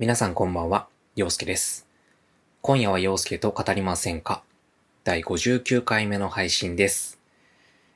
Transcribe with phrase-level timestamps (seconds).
[0.00, 1.86] 皆さんこんばんは、陽介です。
[2.62, 4.42] 今夜は陽介と語りませんか？
[5.04, 7.20] 第59回目の配信です。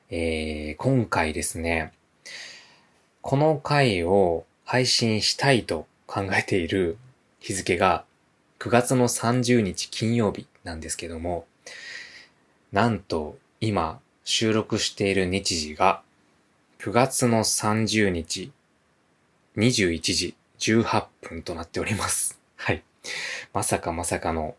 [0.09, 1.93] えー、今回ですね、
[3.21, 6.99] この回を配信したいと考えている
[7.41, 8.05] 日付が
[8.61, 11.47] 9月の30日金曜日なんですけども、
[12.71, 16.03] なんと今収録している日時が
[16.79, 18.53] 9月の30日
[19.57, 22.39] 21時18分となっております。
[22.57, 22.83] はい。
[23.53, 24.55] まさかまさかの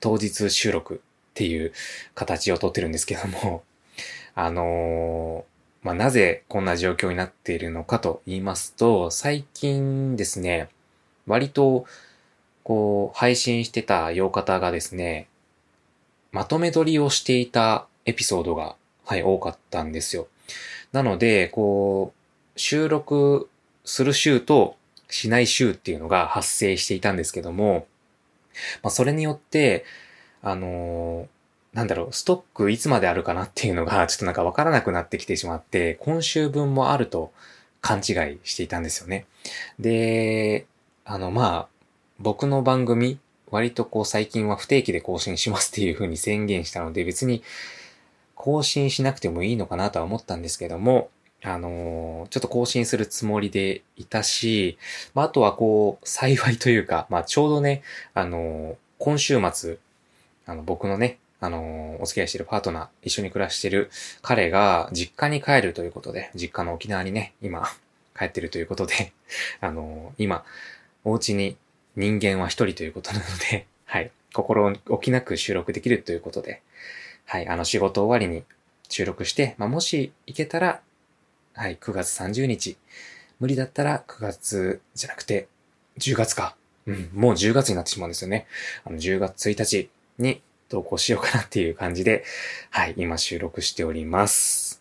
[0.00, 0.98] 当日収録っ
[1.34, 1.72] ていう
[2.14, 3.64] 形をとってるんですけども、
[4.34, 5.54] あのー
[5.84, 10.70] まあ、なぜこんな状況になっているのかと言いますと、最近ですね、
[11.26, 11.84] 割と、
[12.62, 15.28] こう、配信してた洋方がですね、
[16.32, 20.26] まとめ撮りをしていたエピソードが、はい、多かったんですよ。
[20.92, 22.14] なので、こ
[22.56, 23.50] う、収録
[23.84, 24.76] する週と
[25.14, 27.86] しない週っていうのが発生していたんですけども、
[28.82, 29.84] まあ、それによって、
[30.42, 31.34] あのー
[31.72, 37.32] なんだろう、ストックいつまであるかなっていうのが、ちょっとなんかわからなくなってきてしまって、今週分もあると
[37.80, 39.26] 勘違いしていたんですよね。
[39.80, 40.66] で、
[41.04, 41.68] あの、まあ、
[42.20, 43.18] 僕の番組、
[43.50, 47.42] 割とこう最近は不定期で更新しますっていう風に宣言したので、別に
[48.36, 51.10] 更新しなくてもいいのかなとは思ったんですけども、
[51.44, 54.78] あのーちょっと更新するつもりでいたし、
[55.12, 57.82] まあ、あとはこう、幸いというか、まあ、ちょうどね、
[58.14, 59.76] あのー今週末、
[60.46, 63.90] あの、僕のね、あのーお付き合いしてるパートナー、一緒に暮らしてる
[64.22, 67.68] 彼が実家に帰るということで、実家の沖縄にね、今、
[68.18, 69.12] 帰ってるということで、
[69.60, 70.44] あの今、
[71.04, 71.56] お家に
[71.96, 76.62] 人間は一人ということなので、 はい、心置きなく収録できるということで、
[77.26, 78.44] はい、あの仕事終わりに
[78.88, 80.80] 収録して、まあ、もし行けたら、
[81.54, 82.76] はい、9月30日。
[83.40, 85.48] 無理だったら9月じゃなくて
[85.98, 86.56] 10月か。
[86.86, 88.46] うん、もう10月になってしまうんですよね。
[88.84, 89.88] あの10月1日
[90.18, 92.24] に投稿しようかなっていう感じで、
[92.70, 94.80] はい、今収録しております。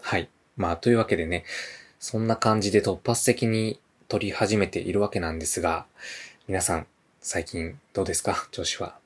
[0.00, 0.28] はい。
[0.56, 1.44] まあ、というわけでね、
[1.98, 5.86] そんな感じで突発的に撮り始めているわけなんですが、
[6.46, 6.86] 皆さん、
[7.20, 8.48] 最近どうですか？
[8.52, 8.96] 調子は。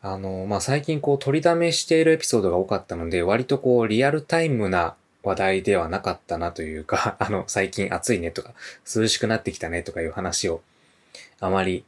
[0.00, 4.94] あの、まあ、最近こう取りだめしているエピソードが多かったので、割とこうリアルタイムな
[5.24, 8.52] 話題ではなかったなというか、 あの、最近暑いねとか、
[8.94, 10.62] 涼しくなってきたねとかいう話を
[11.40, 11.84] あまり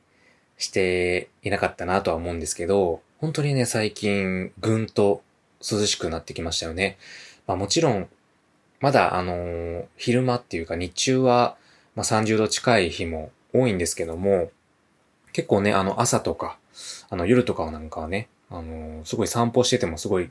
[0.59, 5.23] していなかったなとは思うんですけど、本当にね、最近ぐんと
[5.61, 6.99] 涼しくなってきましたよね。
[7.47, 8.09] まあもちろん、
[8.81, 11.57] まだあのー昼間っていうか日中は、
[11.95, 14.51] まあ、30度近い日も多いんですけども、
[15.33, 16.59] 結構ね、あの朝とか、
[17.09, 20.31] あの夜とかなんかはね、あのーすごい散歩しててもすごい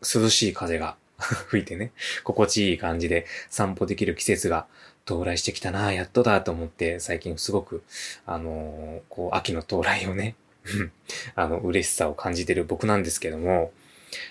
[0.00, 0.96] 涼しい風が
[1.48, 1.92] 吹いてね、
[2.24, 4.66] 心地いい感じで散歩できる季節が
[5.06, 7.82] 到来してきたなやっとだと思って最近すごく、
[8.26, 10.34] あのーこう秋の到来をね、
[11.34, 13.72] あの嬉しさを感じてる僕なんですけども、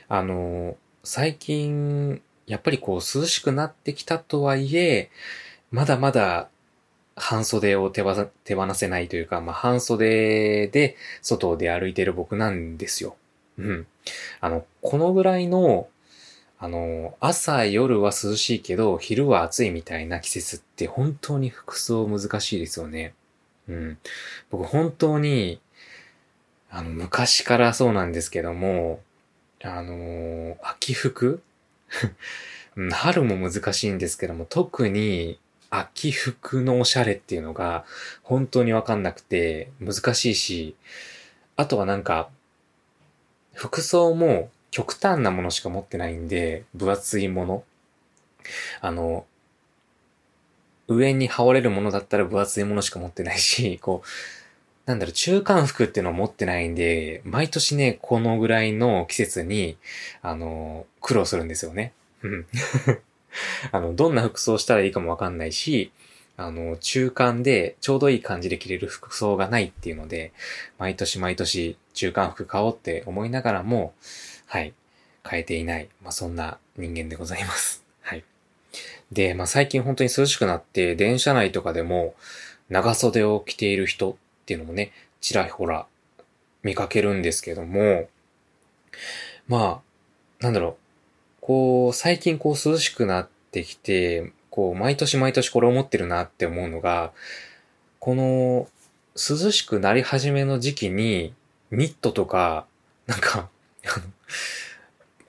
[0.08, 5.10] あのー最近、やっぱりこう涼しくなってきたとはいえ、
[5.72, 6.50] まだまだ
[7.16, 13.16] 半袖を手放手放せないというか、まあ、半袖で外を出歩いてる僕なんですよ。
[13.58, 13.88] うん。
[14.42, 15.88] あの、このぐらいの、
[16.62, 23.14] あの、朝夜は涼しいけど、昼は暑いみたいな季節って本当に服装難しいですよね。
[23.70, 23.97] うん。
[24.50, 25.62] 僕本当に、
[26.69, 29.00] あの、昔からそうなんですけども、
[29.64, 31.42] あの秋服？
[32.92, 37.86] 春も難しいんですけども、特に秋服のおしゃれっていうのが
[38.24, 40.75] 本当にわかんなくて難しいし、
[41.56, 42.30] あとはなんか、
[43.53, 47.63] 服装も極端なものしか持ってないんで、分厚いもの。
[48.81, 49.25] あの、
[50.88, 54.07] 上に羽織れるものだったら分厚いものしか持ってないし、 こう、
[54.85, 59.78] なんだろう、中間服っていうのを持ってないんで、毎年ね、このぐらいの季節に、
[60.22, 61.94] あの、苦労するんですよね。
[62.24, 62.47] うん。
[63.72, 65.91] あの、どんな服装したらいいかもわかんないし、
[66.38, 70.31] あの、中間でちょうどいい感じで着れる服装がないっていうので、
[70.80, 73.94] 毎年毎年中間服買おうって思いながらも、
[74.51, 74.74] はい、
[75.30, 75.90] 変えていない。
[76.01, 77.84] まあ、そんな人間でございます。
[78.01, 78.24] はい。
[79.12, 82.16] で、まあ、最近本当に涼しくなって、電車内とかでも
[82.68, 84.16] 長袖を着ている人っ
[84.48, 84.92] ていうのもね、
[85.22, 85.86] ちらほら
[86.63, 88.10] 見かけるんですけども、
[89.48, 89.84] ま
[90.42, 90.75] あ、なんだろう、
[91.42, 97.12] こう、最近こう涼しくなってきて、こう、毎年毎年これ思ってるなって思うのが、
[98.00, 98.68] この、
[99.13, 101.36] 涼しくなり始めの時期に、
[101.69, 102.66] ニットとか、
[103.06, 103.48] なんか、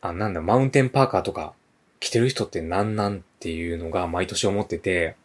[0.01, 1.53] あ、なんだ、マウンテンパーカーとか
[2.01, 5.17] 着てる人ってなんなんっていうのが毎年思ってて、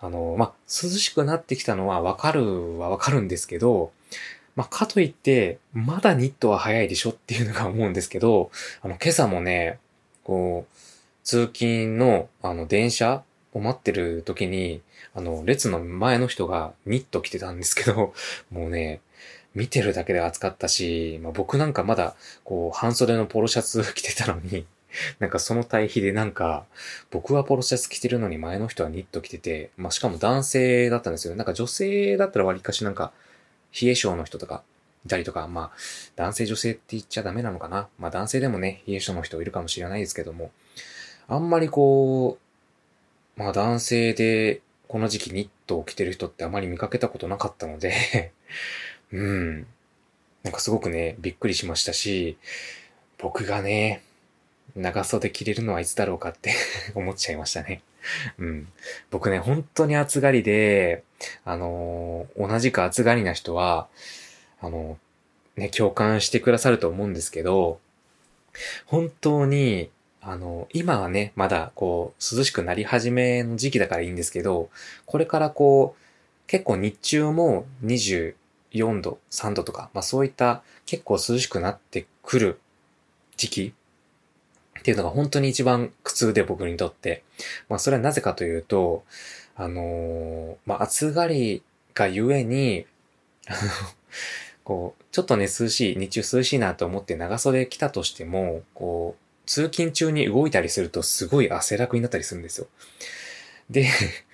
[0.00, 3.92] あの、ま、涼しくなってきたのはわかるはわかるんですけど、
[4.56, 8.50] ま、かといって、まだニットは早いでしょっていうのが思うんですけど、
[8.82, 9.78] あの、今朝もね、
[10.24, 10.76] こう、
[11.22, 13.22] 通勤の、あの、電車
[13.52, 14.82] を待ってる時に、
[15.14, 18.14] あの、列の前の人がニット着てたんですけど、
[18.50, 19.00] もうね、
[19.54, 22.14] 見てるだけで暑かったし、まあ、僕なんかまだ、
[22.44, 24.66] こう、半袖のポロシャツ 着てたのに、
[25.18, 26.66] なんかその対比でなんか、
[27.10, 31.34] 僕はポロシャツ着てるのに前の人はニット着てて、まあ、しかも男性だったんですよ。
[31.36, 33.12] なんか女性だったら割かしなんか、
[33.80, 34.62] 冷え性の人とか、
[35.06, 35.70] いたりとか、まあ、
[36.16, 37.88] 男性女性って言っちゃダメなのかな。
[37.98, 40.50] まあ男性でもね、冷え性の人いるかもしれないですけども、
[41.26, 42.38] あんまりこ
[43.36, 48.32] う、まあ男性でこの時期ニットを着てる人ってあまり見かけたことなかったので
[49.12, 49.66] うん。
[50.42, 52.38] なんかすごくね、びっくりしましたし、
[53.18, 54.02] 僕がね、
[54.76, 56.54] 長袖着れるのはいつだろうかって
[56.94, 57.82] 思っちゃいましたね。
[58.38, 58.68] うん。
[59.10, 61.02] 僕ね、本当に暑がりで、
[61.44, 63.88] あのー、同じく暑がりな人は、
[64.60, 67.78] あのー、ね、共感してくださると思うんですけど、
[68.86, 69.90] 本当に、
[70.22, 74.70] あのー、今はね、まだこう、涼しくなり始めの時期だからいいんですけど、
[75.04, 76.00] これからこう、
[76.46, 78.34] 結構日中も20、
[78.72, 82.60] 4度、3度とか、まあそういった結構涼しくなってくる
[83.36, 83.74] 時期
[84.78, 87.22] っていうのが本当に一番苦痛で僕にとって。
[87.68, 89.04] まあそれはなぜかというと、
[89.56, 91.62] あのー、まあ暑がり
[91.94, 92.86] がゆえに、
[94.64, 102.68] こう、ちょっとね涼しい、日中涼しいなと思って長袖着たとしても、こう、通勤中に動いたりするとすごい汗だくになったりするんですよ。
[103.68, 103.88] で、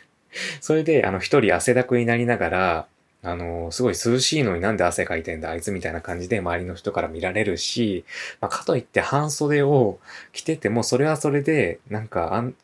[0.61, 2.87] それで、あの、一人汗だくになりながら、
[3.29, 8.05] あの、すごい涼しいのになんで汗かいてんだ、あいつみたいな感じで周りの人から見られるし、
[8.41, 9.99] まあ、かといって半袖を
[10.33, 12.55] 着てても、それはそれで、なんか、あん、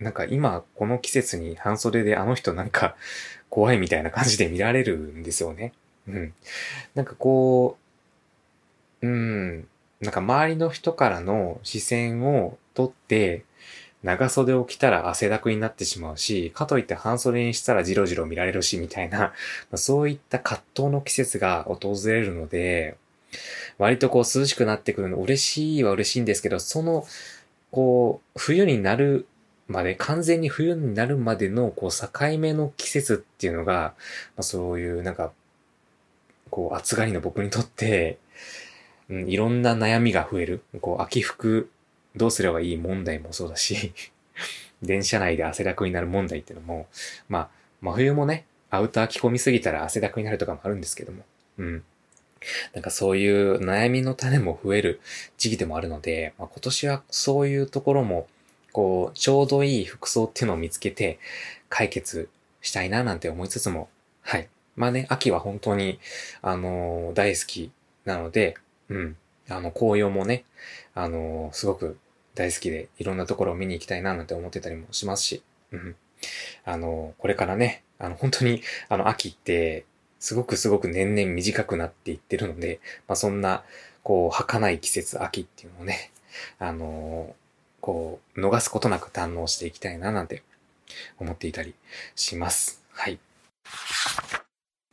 [0.00, 2.94] なんか今この季節に半袖であの人なんか
[3.50, 5.72] 怖いみたいな感じで見られるんですよね。
[6.06, 6.32] うん。
[6.94, 7.76] なんかこ
[9.02, 9.66] う、うん、
[10.00, 13.44] なんか周りの人からの視線を取って、
[14.02, 19.32] 長袖を着たら汗だくになってしまうし、かといって半袖にしたらジロジロ見られるし、みたいな、
[19.74, 22.96] そういった葛藤の季節が訪れるので、
[23.78, 27.06] 割とこう涼しくなってくるの嬉しいは嬉しいんですけど、その、
[27.70, 29.26] こう、冬になる
[29.66, 33.94] まで、完全に冬になるまでの、こう、境目の季節っていうのが、ま
[34.38, 35.32] あ、そういう、なんか、
[36.50, 38.18] こう、暑がりの僕にとって、
[39.10, 40.62] うん、いろんな悩みが増える。
[40.80, 41.70] こう、秋服
[42.18, 43.92] どうすればいい問題もそうだし
[44.82, 46.86] 電車内で汗だくになる問題っていうのも、
[47.28, 47.48] まあ、
[47.80, 51.24] 真冬もね、アウター着込みすぎたら汗だくになるとかもあるんですけども、
[51.58, 51.84] うん。
[52.72, 55.00] なんかそういう悩みの種も増える
[55.38, 58.28] 時期でもあるので、まあ、今年はそういうところも、
[58.72, 61.18] こう、ちょうどいい服装っていうのを見つけて
[61.68, 62.28] 解決
[62.60, 63.88] したいななんて思いつつも、
[64.22, 64.48] はい。
[64.76, 65.98] まあね、秋は本当に、
[66.42, 67.72] あのー、大好き
[68.04, 68.56] なので、
[68.88, 69.16] うん。
[69.48, 70.44] あの、紅葉もね、
[70.94, 71.98] あのー、すごく
[72.38, 75.42] 大好きで、いろんなところを見に行きたいななんて思ってたりもしますし、
[75.72, 75.96] うん。
[76.64, 79.84] あの、これからね、あの、本当に、あの、秋って、
[80.20, 83.64] すごくすごく年々短くなっていってるので、まあ、そんな、
[84.04, 86.12] こう、儚い季節、秋っていうのをね、
[86.58, 87.34] あの
[87.80, 90.42] こう、逃すことなく堪能していきたいななんて
[91.18, 91.74] 思っていたり
[92.14, 92.84] します。
[92.92, 93.18] はい。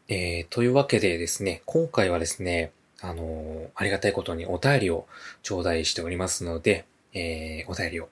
[0.08, 2.72] えー、というわけでですね、今回はですね、
[3.02, 5.08] あのー、ありがたいことにお便りを
[5.44, 8.10] 頂戴しておりますので、えー、お便りを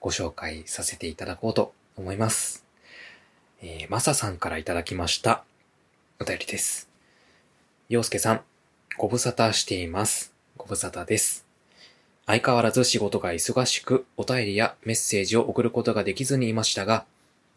[0.00, 2.66] ご紹介させていただこうと思います。
[3.62, 5.44] えー、まささんからいただきました
[6.20, 6.90] お便りです。
[7.88, 8.40] 洋介さん、
[8.98, 10.34] ご無沙汰しています。
[10.56, 11.46] ご無沙汰です。
[12.26, 17.04] 相変わらず仕事が忙しく、お便りやメッセージを送ることができずにいましたが、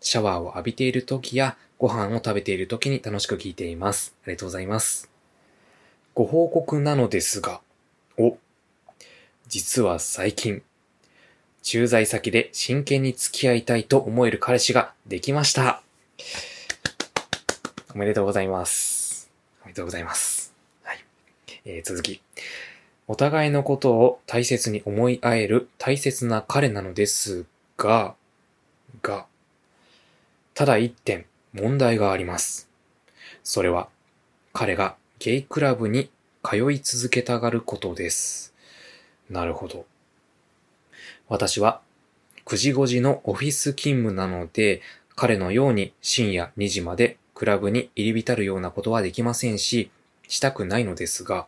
[0.02, 4.16] シャワーを浴びている時やご飯を食べている時に楽しく聞いています。
[4.24, 5.10] ありがとうございます。
[6.14, 7.62] ご報告なのですが、
[8.18, 8.38] お、
[9.48, 10.64] 実は最近、
[11.66, 15.82] 駐在先で真剣に付き合いたいと思える彼氏ができました。
[17.96, 19.32] おめでとうございます。
[19.64, 20.54] おめでとうございます。
[20.84, 21.00] はい。
[21.66, 22.22] えー、続き。
[23.08, 28.14] お互いのことを大切に思い合える大切な彼なのですが、
[29.02, 29.26] が、
[30.54, 32.70] ただ一点問題があります。
[33.44, 33.90] それは、
[34.54, 36.12] 彼がゲイクラブに
[36.44, 38.54] 通い続けたがることです。
[39.32, 39.88] なるほど。
[41.28, 41.82] 私は
[42.46, 44.82] 9時5時のオフィス勤務なので、
[45.16, 49.90] 彼のように深夜2時までクラブに入り浸るようなことはできませんし、
[50.28, 51.48] したくないのですが、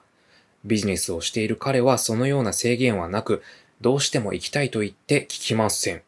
[0.66, 3.44] ビジネスをしている彼はそのような制限はなく、
[3.80, 6.02] どうしても行きたいと言って聞きません。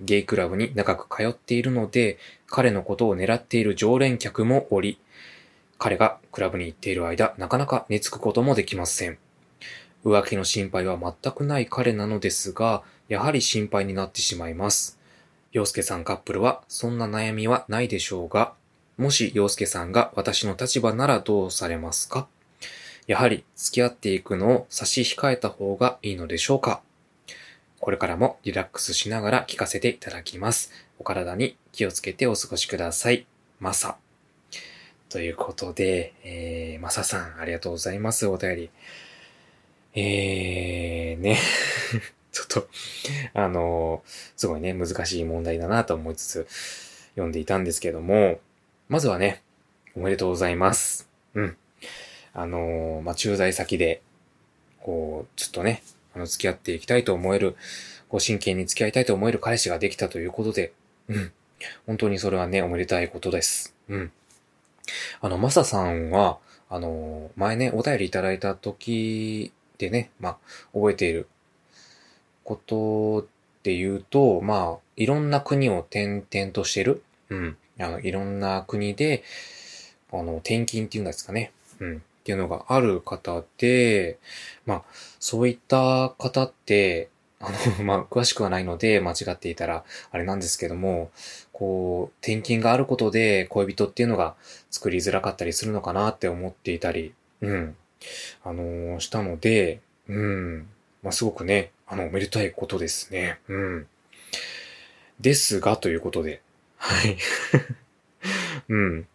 [0.00, 4.98] ゲイクラブに長く通っているので、彼のことを狙っている常連客もおり、
[5.78, 9.18] 彼がクラブに行っている間、なかなか寝つくこともできません。
[10.04, 14.98] 浮気の心配は全くない彼なのですが、やはり心配になってしまいます。
[15.52, 18.54] 洋介さんカップルはそんな悩みはないでしょうが、
[18.96, 22.26] もし洋介さんが私の立場ならどうされますか？
[23.06, 26.80] やはり付き合っていくのを差し控えた方がいいのでしょうか？
[27.80, 30.70] これからもリラックスしながら聞かせていただきます。
[30.98, 33.26] お体に気をつけてお過ごしください。
[33.58, 33.96] マサ。
[35.08, 38.26] ということで、えー、マサさん、ありがとうございます。
[38.26, 38.70] お便り。
[39.94, 41.38] えー、ね。
[42.32, 42.68] ちょっと、
[43.34, 44.02] あの、
[44.36, 46.46] すごいね、難しい問題だなと思いつつ、
[47.10, 48.40] 読んでいたんですけども、
[48.88, 49.42] まずはね、
[49.94, 51.08] おめでとうございます。
[51.34, 51.56] うん。
[52.32, 54.00] あの、まあ、駐在先で、
[54.80, 55.82] こう、ちょっとね、
[56.14, 57.56] あの、付き合っていきたいと思える、
[58.08, 60.72] ご真剣に付き合いたいと思える彼氏ができたということで、
[61.08, 61.32] うん。
[61.86, 63.74] 本当にそれはね、おめでたいことです。
[63.88, 64.12] うん。
[65.20, 66.38] あの、マサさんは、
[66.70, 69.52] あの、前ね、お便りいただいた時
[69.82, 70.38] でね、まあ、
[70.72, 71.26] 覚えている
[72.44, 77.02] ことっていうと、まあ、いろんな国を転々としてる。
[77.30, 77.56] うん。
[77.80, 79.24] あの、いろんな国で、
[80.12, 81.52] あの、転勤っていうんですかね。
[81.80, 81.96] うん。
[81.96, 84.18] っていうのがある方で、
[84.66, 84.82] まあ、
[85.18, 87.08] そういった方って、
[87.40, 91.10] あの、 まあ、詳しくはないので、間違っていたら、あれなんですけども、
[91.52, 94.36] こう、転勤があることで、恋人っていうのが
[94.70, 97.76] 作りづらかったりするのかなって思っていたり、うん、
[98.44, 100.68] あの、したので、うん、
[101.02, 103.38] まあ、すごくね、あの、おめでたいことですね。
[103.48, 103.86] うん。
[105.20, 106.40] ですが、ということで、
[106.76, 107.16] はい。
[108.68, 109.06] うん。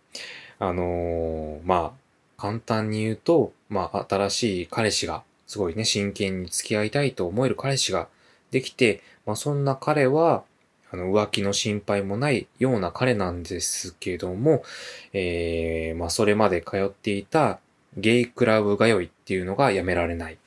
[0.59, 8.07] あのー、まあ、簡単に言うと、まあ、新しい彼氏が、すごいね、真剣に付き合いたいと思える彼氏が
[8.51, 10.43] できて、まあ、そんな彼は、
[10.91, 14.63] あの、浮気の心配もないような彼なんですけども、
[15.13, 17.59] えー、まあ、それまで通っていた
[17.97, 20.37] ゲイクラブ通いっていうのがやめられない。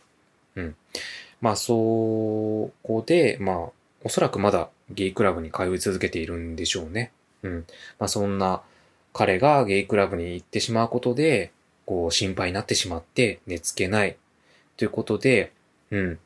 [0.57, 0.77] うん。
[1.41, 3.57] まあ、そこで、まあ、
[4.05, 7.13] おそらくまだゲイクラブに通い続けているんでしょうね。
[7.43, 7.67] うん。
[7.99, 8.63] まあ、そんな
[9.13, 11.53] 彼がゲイクラブに行ってしまうことで、
[11.87, 14.17] こう、心配になってしまって寝つけない。
[14.77, 15.53] ということで、
[15.91, 16.19] うん。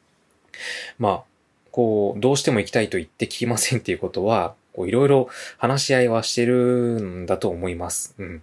[0.98, 1.22] まあ、
[1.70, 5.28] こう、どうしても行きたいと言って聞きませんっていうことは、こう、いろいろ
[5.58, 8.14] 話し合いはしてるんだと思います。
[8.18, 8.42] うん。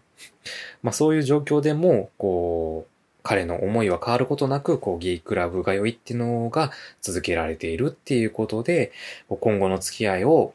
[0.81, 2.91] まあ、そういう状況でも、こう、
[3.23, 8.91] 彼の思いは変わることなく、こう、ゲイクラブ通いっていうのが続けられているっていうことで、
[9.29, 10.53] 今後の付き合いを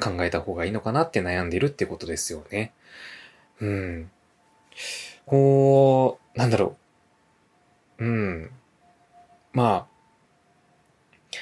[0.00, 2.72] 考えた方がいいのかなって悩んでいるってことですよね。
[3.60, 4.10] うん。
[5.26, 6.76] こう、なんだろ
[7.98, 8.04] う。
[8.04, 8.50] うん。
[9.52, 11.38] まあ、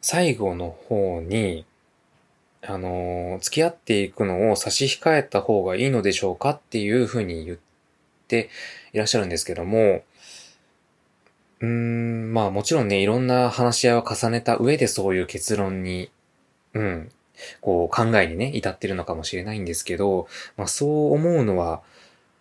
[0.00, 1.66] 最後の方に、
[2.68, 7.58] あの、付き合っていくのを差し控えた方がいいのでしょうかっていうふうに言っ
[8.28, 8.50] て
[8.92, 10.02] いらっしゃるんですけども、
[11.60, 16.10] うーん、まあもちろんね、いろんな話し合いを重ねた上でそういう結論に、
[16.74, 17.10] うん、
[17.60, 21.82] こう考えにね、至ってるのかもしれないんですけど、まあそう思うのは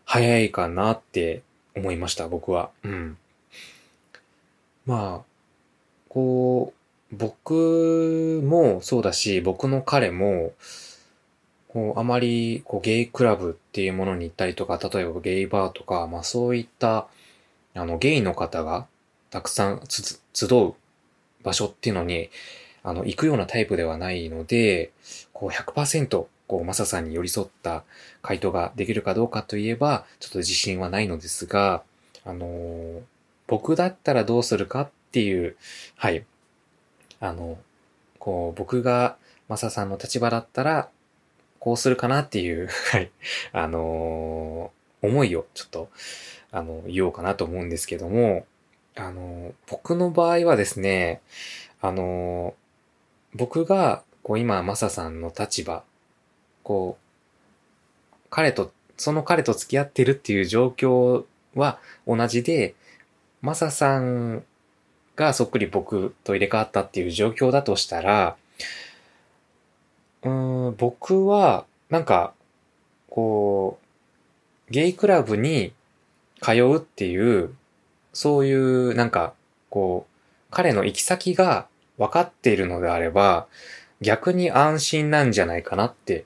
[0.06, 1.42] 早いかなって
[1.76, 2.70] 思いました、僕は。
[2.84, 3.18] うん。
[4.86, 5.26] まあ、
[6.10, 6.85] こう、
[7.18, 10.54] 僕もそうだし、僕の彼も、
[11.70, 17.08] こう、あまり、こう、ゲイクラブっていうものに行ったりとか、例えばゲイバーとか、まあそういった、
[17.74, 18.88] あの、ゲイの方が
[19.30, 20.74] たくさん集う
[21.44, 22.30] 場所っていうのに、
[22.84, 24.92] あの、行くようなタイプではないので、
[25.34, 27.84] こう100%、こう、マサさんに寄り添った
[28.22, 31.84] 回答ができるかどうかといえば、ちょっと自信はないのですが、
[32.24, 33.02] あのー、
[33.48, 35.58] 僕だったらどうするかっていう、
[35.96, 36.26] はい。
[37.20, 37.58] あの、
[38.20, 39.18] こう、僕が
[39.48, 40.90] マサさんの立場だったら、
[41.60, 43.12] こうするかなっていう、 はい。
[43.52, 45.90] あのー、思いをちょっと、
[46.52, 48.46] あの、言おうかなと思うんですけども、
[48.96, 51.22] あのー、僕の場合はですね、
[51.82, 52.56] あの
[53.36, 55.84] 僕が、こう今、マサさんの立場、
[56.64, 62.76] こう、彼と、その彼と付き合ってるっていう状況は同じで、
[63.42, 64.44] マサさん
[65.16, 68.36] がそっくり僕と入れ替わったっていう状況だとしたら、
[70.24, 72.34] うん、僕は、なんか、
[73.10, 73.80] こ
[74.70, 75.72] う、ゲイクラブに
[76.42, 77.56] 通うっていう、
[78.12, 79.34] そういう、なんか、
[79.70, 81.68] こう、彼の行き先が
[81.98, 83.48] 分かっているのであれば、
[84.02, 86.26] 逆に安心なんじゃないかなって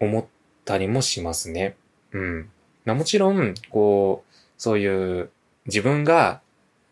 [0.00, 0.24] 思っ
[0.64, 1.76] たりもしますね。
[2.12, 2.50] うん。
[2.84, 5.30] ま、もちろん、こう、そういう
[5.66, 6.40] 自分が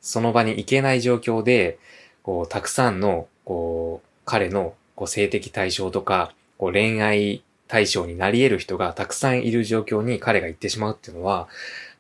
[0.05, 1.79] その場に行けない状況で、
[2.23, 11.49] こう、たくさんの、こう、彼のこう性的対象とか、こう恋愛対象になり得る人がたくさんいる状況に彼が行ってしまうっていうのは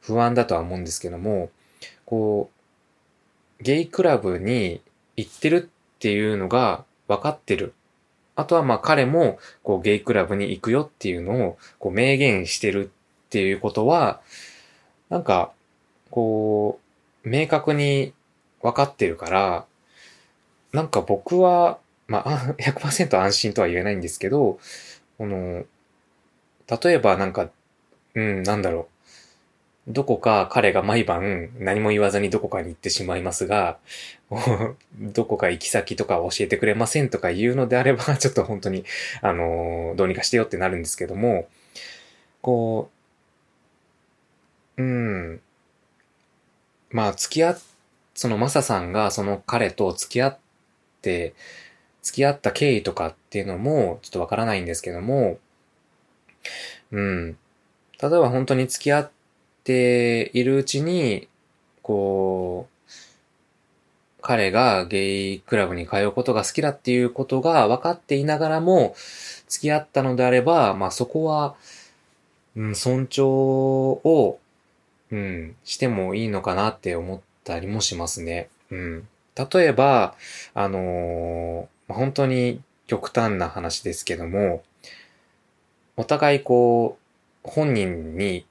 [0.01, 1.51] 不安だとは思うんですけども、
[2.05, 2.51] こ
[3.61, 4.83] う、ゲイクラブに
[5.17, 7.73] 行ってるっていうのが分かってる。
[8.37, 12.91] あとはまあ彼もこうゲイクラブに行くよっていうのをこう明言してる
[13.27, 14.21] っていうことは、
[15.09, 15.53] なんか、
[16.11, 16.84] こう、
[17.25, 18.13] 明確に
[18.63, 19.67] 分かってるから、
[20.73, 24.59] なんか僕は、まあ、 100%安心とは言えないんですけど、
[25.19, 25.65] この、
[26.83, 27.51] 例えばなんか、
[28.15, 28.95] うん、なんだろう。
[29.87, 33.79] どこか彼が毎晩何も言わずにどこかに行ってしまいますが、
[34.99, 38.85] どこか行き先とか教えてくれませんとか言うのであれば、 ちょっと本当に、
[39.21, 41.49] あの、どうにかしてよってなるんですけども、
[42.41, 42.91] こ
[44.79, 45.41] う、うん、
[46.95, 47.59] まあ付き合っ、
[48.15, 50.39] そのマサさんがその彼と付き合っ
[51.03, 51.35] て、
[52.03, 55.39] 付き合った経緯とかっていうのもちょっとわからないんですけども、
[56.93, 57.37] うん。
[58.01, 59.11] 例えば本当に付き合っ
[59.65, 61.27] ているうちに、
[61.83, 62.93] こう、
[64.23, 68.95] 彼がゲイクラブに通うことが好きだっていうことが分かっていながらも、
[69.49, 71.57] 付き合ったのであれば、まあそこは、
[72.55, 74.39] うん、尊重を、
[75.15, 78.49] うん、してもいいのかなって思ったりもしますね。
[78.73, 79.09] うん。
[79.37, 80.17] 例えば、
[80.55, 84.65] あのー、本当に極端な話ですけども、
[85.97, 86.99] お互いこ
[87.45, 88.45] う、本人に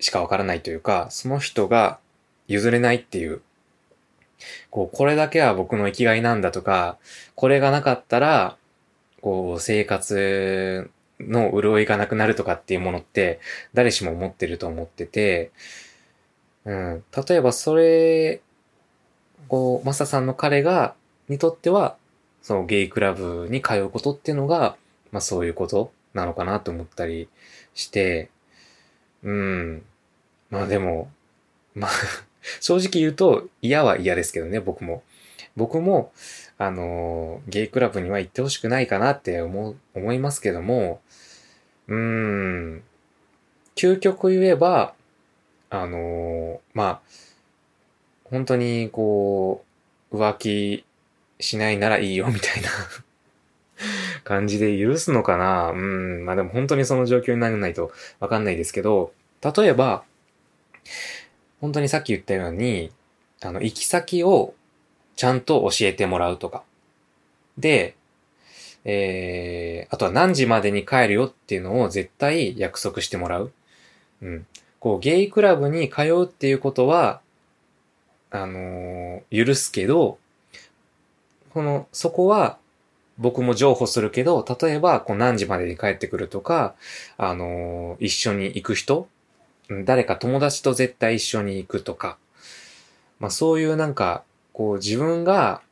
[0.00, 1.98] しかわからないというか、その人が
[2.46, 3.40] 譲れないっていう、
[4.68, 6.98] こう、これだけは僕の生きがいなんだとか、
[7.34, 8.58] これがなかったら、
[9.22, 13.40] こう、生活の潤いがなくなるとかっていうものって、
[13.72, 15.52] 誰しも思ってると思ってて、
[16.64, 17.04] うん。
[17.28, 18.40] 例えばそれ、
[19.48, 20.94] こう、マサさんの彼が、
[21.28, 21.96] にとっては、
[22.42, 24.76] そのゲイクラブに通うことっていうのが、
[25.10, 27.28] まあそういうことなのかなと思ったり
[27.74, 28.30] して、
[29.22, 29.82] うん。
[30.50, 31.10] まあでも、
[31.74, 31.90] まあ
[32.60, 35.02] 正直言うと嫌は嫌ですけどね、僕も。
[35.54, 36.12] 僕も、
[36.58, 41.00] あの、ゲイクラブには行ってほしくないかなって思う、思いますけども、
[41.88, 42.82] うーん、
[43.76, 44.94] 究極言えば、
[45.72, 47.00] あの、まあ、
[48.24, 49.64] 本当にこ
[50.12, 50.84] う、浮気
[51.40, 52.68] しないならいいよみたいな
[54.22, 56.26] 感じで許すのかなうん。
[56.26, 60.04] まあでも本当にその状況にならないとわかんないですけど、例えば、
[61.62, 62.92] 本当にさっき言ったように、
[63.40, 64.52] あの、行き先を
[65.16, 66.64] ちゃんと教えてもらうとか。
[67.56, 67.96] で、
[68.84, 73.52] えー、あとは何時までに帰るよっていうのを絶対約束してもらう。
[74.20, 74.46] うん。
[74.82, 77.20] こう、ゲイクラブに通うっていうことは、
[78.32, 80.18] あのー、許すけど、
[81.50, 82.58] この、そこは
[83.16, 86.74] 僕も譲歩するけど、例えば、こう何時までに帰ってくるとか、
[87.16, 89.06] あのー、一緒に行く人
[89.84, 92.18] 誰か友達と絶対一緒に行くとか、
[93.20, 95.62] まあそういうなんか、こう自分が、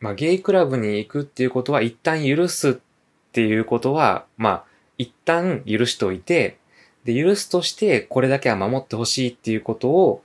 [0.00, 2.74] まあゲイクラブに行くっていうことは一旦許すっ
[3.32, 4.64] ていうことは、まあ
[4.96, 6.56] 一旦許しといて、
[7.04, 10.22] で、許すとしてこれだけは守ってほしいっていうことを、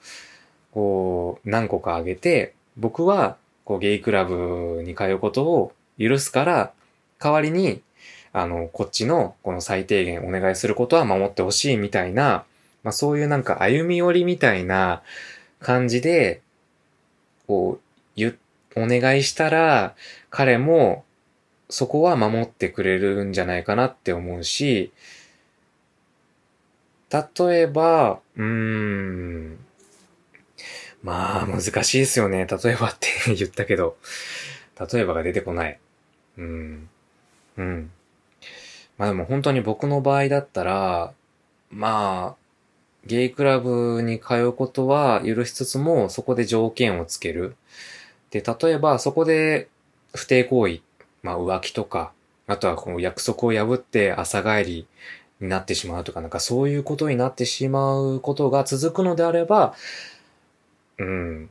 [0.72, 6.72] こう何個かあげて、僕はこうゲイクラブに通うことを許すから、
[7.20, 7.82] 代わりに、
[8.32, 12.46] あの、こっちのこの最低限お願いすることは守ってほしいみたいな、
[12.84, 15.02] まあそういうなんか歩み寄りみたいな
[15.60, 16.42] 感じで、
[17.48, 17.82] こう、
[18.16, 18.38] 言、
[18.76, 19.96] お願いしたら、
[20.30, 21.04] 彼も
[21.70, 24.92] そこは守ってくれるんじゃないかなって思うし、
[27.12, 29.58] 例えば、うーん、
[31.02, 32.46] まあ、難しいですよね。
[32.46, 33.98] 例えばって言ったけど、
[34.92, 35.80] 例えばが出てこない。
[36.38, 36.90] うん。
[37.58, 37.92] うん。
[38.98, 41.14] まあでも本当に僕の場合だったら、
[41.72, 42.40] まあ、
[43.06, 47.56] ゲイクラブに通うことは許しつつも、そこで条件をつける。
[48.32, 49.70] で、例えばそこで
[50.14, 50.82] 不貞行為、
[51.24, 52.12] まあ浮気とか、
[52.48, 54.88] あとはこの約束を破って朝帰り
[55.40, 59.74] になってしまうとか、なんかそういうことになってしまうことが続くのであれば、
[60.98, 61.50] うん、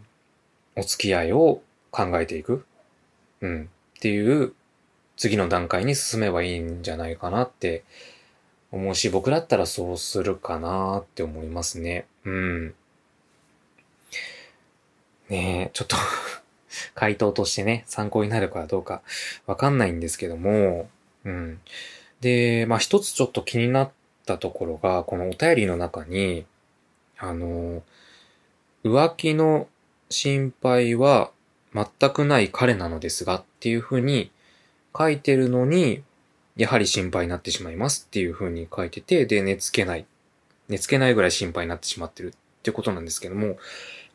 [0.76, 2.64] お付き合いを考えていく、
[3.40, 4.52] うん、っていう
[5.16, 7.82] 次の段階に進めばいいんじゃないかなって
[8.70, 12.06] 思うし、僕だったらそうするかなって思いますね。
[12.24, 12.74] うん。
[15.28, 15.96] ねえ、ちょっと
[16.94, 19.02] 回答としてね、参考になるかどうか
[19.46, 20.88] わかんないんですけども、
[21.24, 21.60] うん。
[22.20, 23.90] で、まあ一つちょっと気になっ
[24.26, 26.46] たところが、このお便りの中に、
[27.18, 27.82] あの、
[28.84, 29.68] 浮気の
[30.10, 31.30] 心配は
[31.74, 34.30] 全くない彼なのですがっていうふうに
[34.96, 36.02] 書いてるのに、
[36.56, 40.06] やはり心配になってしまいますっていう風に書いてて、で、寝つけない。
[40.68, 43.56] 寝つけないぐらい心配になってしまってるってことなんですけども、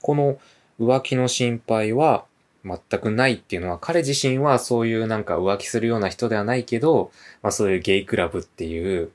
[0.01, 0.37] この
[0.79, 2.25] 浮気の心配は
[2.65, 9.11] 全くないっていうのは、彼自身はそういうなんか浮気するような人ではないけど、まあそういうゲイクラブっていう、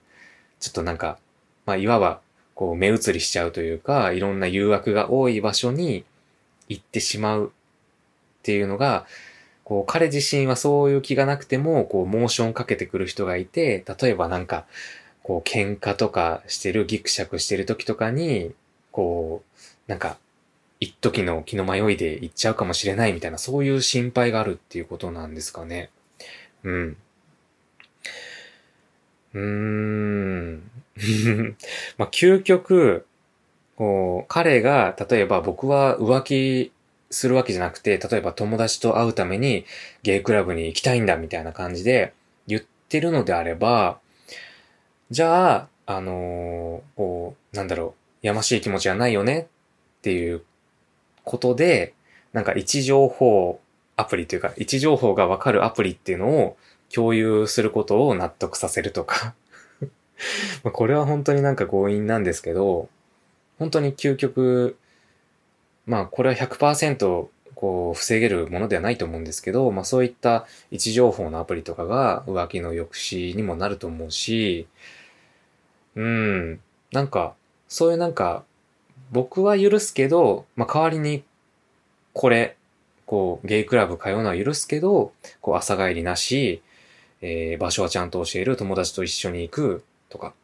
[0.61, 1.19] ちょっとなんか、
[1.67, 2.21] まあいわば
[2.55, 6.05] こう目移りしちゃうというか、いろんな誘惑が多い場所に
[6.69, 9.07] 行ってしまうっていうのが、
[9.65, 14.67] こう彼自身はそういう気がなくても、こうモーションかけてくる人がいて、例えばなんか、
[15.23, 18.53] こう喧嘩とかしてる、ギクシャクしてる時とかに、
[18.93, 20.17] こう、なんか、
[20.81, 25.91] 一時の気の迷いで行っちゃうかもしれないみたいな、そういう心配があるっていうことなんですかね。
[26.63, 26.97] うん。
[29.35, 30.71] うーん。
[31.99, 33.07] まあ、究極、
[33.77, 36.73] こう、彼が、例えば僕は浮気
[37.11, 39.65] するわけじゃなくて、例えば友達と会うために
[40.03, 42.13] ゲイクラブに行きたいんだみたいな感じで
[42.47, 44.01] 言ってるのであれば、
[45.11, 49.49] じゃあ、あのー、こう、なんだろう、やましい気持ちはないよね
[49.99, 50.43] っていう
[51.29, 51.95] ことで、
[52.33, 53.61] なんか位置情報
[53.97, 56.57] アプリというか、位置情報がわかるアプリっていうのを
[56.93, 59.35] 共有することを納得させるとか。
[60.73, 62.89] これは本当になんか強引なんですけど、
[63.59, 64.77] 本当に究極、
[65.87, 74.69] まあこれは100%こう防げるものではないと思うんですけど、まあそういった位置情報のアプリとかが浮気の抑止にもなると思うし、
[75.97, 76.61] うん、
[76.93, 77.35] なんか、
[77.67, 78.45] そういうなんか、
[79.11, 81.23] 僕は許すけど、まあ代わりに
[82.19, 82.57] これ、
[83.07, 86.63] こう、ゲイクラブ通うのは許すけど、こう、朝帰りなし、
[87.21, 90.35] えー、場所はちゃんと教える、友達と一緒に行く、とか、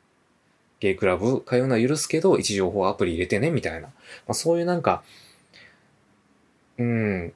[0.78, 3.88] ゲイクラブ通うのは許すけど、位置情報アプリ入れてね、みたいな。
[3.88, 3.92] ま
[4.28, 5.02] あ、そういうなんか、
[6.78, 7.32] うん、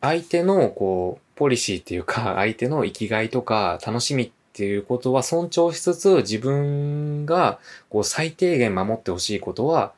[0.00, 7.58] 相手の、こう、ポリシーっていうか、 相手の生きがいとか、楽しみっていうことは尊重しつつ、自分が、
[7.90, 9.92] こう、最低限守ってほしいことは、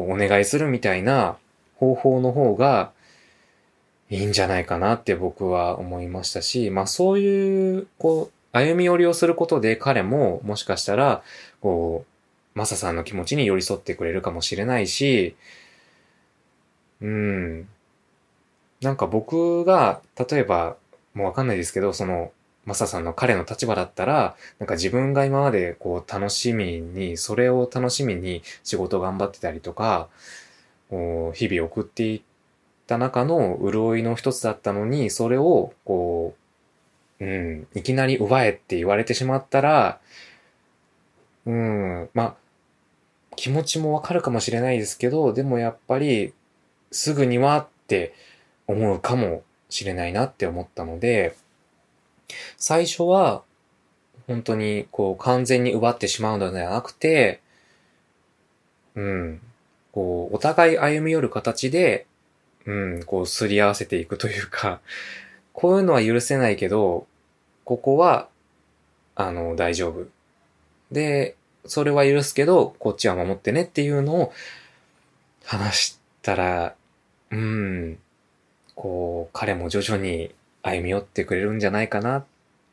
[0.00, 1.36] お願いするみたいな
[1.76, 2.92] 方法の方が、
[4.10, 11.22] いいんじゃないかなって僕は思いましたし、まあそういう、こう、歩み寄りをすることで彼ももしかしたら、
[11.60, 12.04] こ
[12.54, 15.34] う、マサさんの気持ちに寄り添ってくれるかもしれないし、
[17.00, 17.68] うん。
[18.80, 20.76] なんか僕が、例えば、
[21.14, 22.32] もうわかんないですけど、その、
[22.64, 30.08] マサさんの彼の立場だったら、なんか自分が今までこう楽しみに、それを楽しみに仕事頑張ってたりとか、
[30.90, 32.22] こう日々送っていっ
[32.86, 36.34] た中の潤いの一つだったのに、それをこ
[37.20, 40.00] う、うん、いきなり奪えって言われてしまったら、
[41.46, 42.36] うん、ま、
[43.36, 46.32] 気持ちもわかるかもしれないですけど、でもやっぱり、
[46.90, 48.14] すぐにはって
[48.66, 51.36] 思うかもしれないなって思ったので、
[52.56, 53.42] 最初は、
[54.26, 57.40] 本当にこう完全に奪ってしまうのではなくて、
[58.94, 59.40] うん、
[59.92, 62.06] こう、お互い歩み寄る形で、
[62.66, 64.80] うん、こう、すり合わせていくというか、
[65.52, 67.06] こういうのは許せないけど、
[67.64, 68.28] ここは、
[69.14, 70.06] あの、大丈夫。
[70.90, 74.32] で、それは許すけど、こっちは守ってねっていうのを
[75.44, 76.74] 話したら、
[77.30, 77.98] うん、
[78.74, 82.24] こう、彼も徐々に歩み寄ってくれるんじゃないかなっ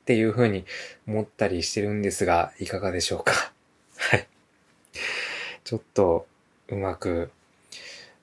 [0.06, 0.66] ていうふうに
[1.08, 3.52] 思ったりしてるんですが、いかがでしょうか？
[3.98, 4.28] はい。
[5.64, 6.26] ちょっと、
[6.70, 7.30] うまく、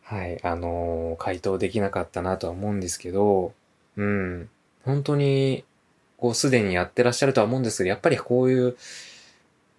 [0.03, 3.53] はい、あのー、回答できなかったなとは思うんですけど、
[3.97, 4.49] うん。
[4.85, 5.65] 本当に、
[6.17, 8.77] こう、すでにやってらっしゃるとは思うんですけど、やっぱりこういう、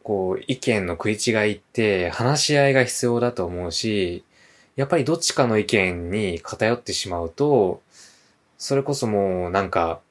[0.04, 4.24] こう、意見の食い違いって話し合いが必要だと思うし、
[4.76, 7.82] やっぱりどっちかの意見に偏ってしまうと、
[8.60, 10.02] それこそもうなんか、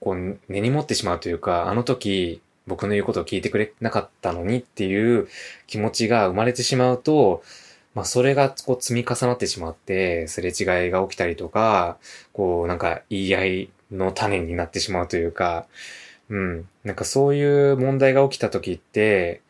[0.00, 5.28] こう、根に持ってしまうというか、あの時、僕の言うことを聞いてくれなかったのにっていう
[5.66, 7.42] 気持ちが生まれてしまうと、
[7.94, 11.98] まあそれがこう積み重なってしまって、すれ違いが起きたりとか、
[12.32, 15.66] こうなんか言い合いの種になってしまうというか、
[16.30, 16.68] うん。
[16.84, 19.42] なんかそういう問題が起きた時って、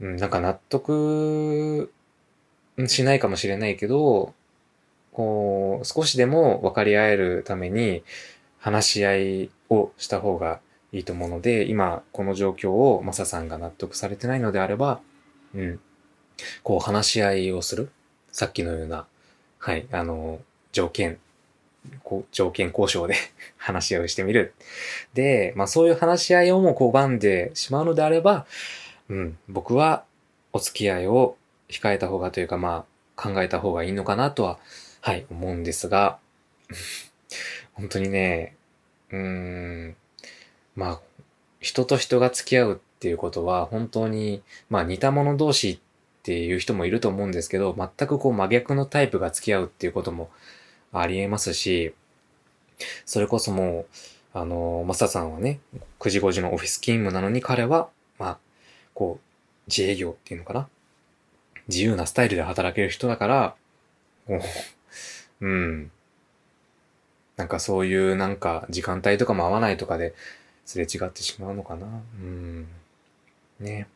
[0.00, 1.92] うん、なんか納得
[2.86, 4.34] しないかもしれないけど、
[5.14, 8.02] こう、少しでも分かり合えるために
[8.58, 10.60] 話し合いをした方が
[10.92, 15.00] いいと思うので、今この状況をマサさんが納得されてないのであれば、
[15.54, 15.80] うん。
[16.62, 17.90] こう話し合いをする。
[18.32, 19.06] さっきのような、
[19.60, 20.40] はい、あの、
[20.72, 21.18] 条件、
[22.02, 23.14] こう条件交渉で
[23.56, 24.54] 話し合いをしてみる。
[25.14, 28.46] で、まあそういう話し合いをも拒んでしまうのであれば、
[29.08, 30.04] うん、僕は
[30.52, 31.36] お付き合いを
[31.68, 32.84] 控えた方がというか、ま
[33.16, 34.58] あ考えた方がいいのかなとは、
[35.06, 36.18] はい、思うんですが、
[37.74, 38.56] 本当にね、
[39.10, 39.18] うー
[39.88, 39.96] ん、
[40.76, 41.00] まあ、
[41.60, 45.78] 人と人が付き合うっていうことは、本当に、まあ似た者同士っ
[46.22, 50.30] ていう人もいると思うんですけど、全くこう真逆のタイプが付き合うっていうことも
[50.90, 51.92] ありえますし、
[53.04, 53.86] それこそもう、
[54.32, 55.60] あの、マサさんはね、
[56.00, 58.38] 9時5時のオフィス勤務なのに彼は、まあ、
[58.94, 59.24] こう、
[59.68, 60.66] 自営業っていうのかな？
[61.68, 63.54] 自由なスタイルで働ける人だから、
[65.40, 65.90] うん。
[67.36, 70.14] なんかそういうなんか時間帯とかも合わないとかで
[70.64, 71.86] すれ違ってしまうのかな。
[72.20, 72.68] うん。
[73.60, 73.88] ね。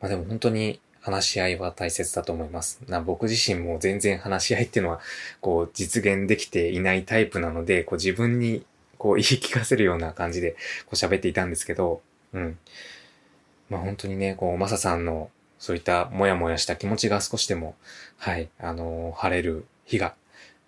[0.00, 2.80] まあでも本当に話し合いは大切だと思います。
[2.88, 5.00] な僕自身も全然話し合いっていうのは、
[5.40, 8.64] こう実現できていないタイプなので、こう自分に
[8.98, 10.52] こう言い聞かせるような感じで
[10.86, 12.00] こう喋っていたんですけど、
[12.32, 12.58] うん。
[13.70, 17.74] まあ本当にね、こう、マサさんのそういったもやもやした気持ちが少しでも、
[18.18, 20.14] はい、あのー、晴れる日が、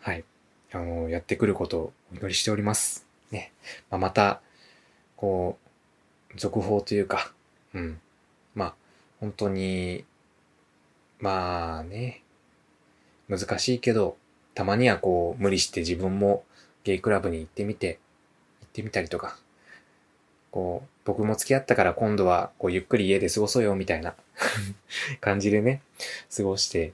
[0.01, 0.25] はい、
[0.73, 3.07] あの、やってくることをお祈りしております。
[3.31, 3.53] ね。
[3.91, 4.41] まあ、また、
[5.17, 5.59] こ
[6.35, 7.33] う、続報というか、
[7.75, 8.01] うん。
[8.55, 8.75] まあ、
[9.21, 10.05] 本当に、
[11.19, 12.23] まあね、
[13.29, 14.17] 難しいけど、
[14.55, 16.45] たまにはこう、無理して自分も
[16.85, 17.99] ゲイクラブに行ってみて、
[18.61, 19.39] 行ってみたりとか、
[20.51, 24.15] こう、僕も付き合ったから今度は、こう、ゆっくり家で過ごそうよ、みたいな
[25.21, 25.83] 感じでね、
[26.35, 26.93] 過ごして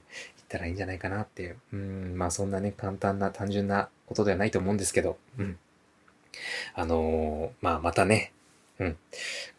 [0.53, 1.51] たらいいんじゃないかなってい。
[1.73, 5.57] うん、まあそんなね、簡単な、単純なことではないと思うんですけど、うん。
[6.75, 8.31] あのー、まあまたね、
[8.79, 8.97] うん。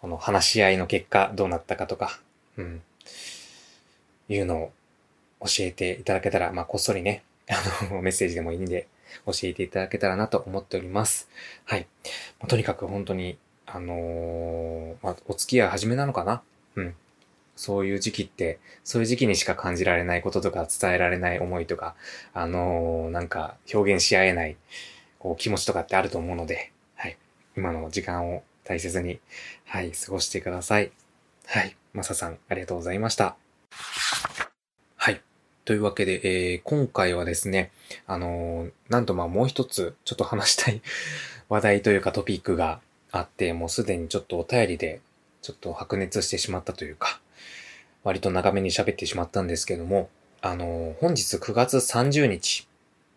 [0.00, 2.20] この話し合いの結果どうなったかとか、
[2.56, 2.82] うん。
[4.28, 4.72] いうのを
[5.40, 8.86] 教えていただけたら、まあこっそりね、 あの、メッセージでもいいんで、
[9.26, 11.28] 教えていただけたらなと思っております。
[11.64, 11.86] はい。
[12.38, 16.42] まあ、とにかく本当に、あのー、まあ、お付き合い始めなのかな
[16.76, 16.94] うん。
[17.56, 21.94] そういう時期って、そういう時期にしか感じられないこととか伝えられない思いとか、
[22.32, 24.56] あのー、なんか表現し合えない、
[25.18, 27.16] こう気持ちとかってあると思うので、はい。
[27.56, 29.20] 今の時間を大切に、
[29.66, 30.90] はい、過ごしてください。
[31.46, 31.76] はい。
[31.92, 33.36] マサさん、ありがとうございました。
[34.96, 35.20] はい。
[35.64, 37.70] というわけで、えー、今回はですね、
[38.06, 40.82] あのー、なんとまあもう一つちょっと話したい
[41.48, 42.80] 話題というかトピックが
[43.12, 45.00] あって、もうすでにちょっとお便りで
[45.42, 47.20] ちょっと白熱してしまったというか、
[48.04, 50.08] 割と長めに喋ってしまったんですけども、
[50.40, 52.68] あの、本日9月30日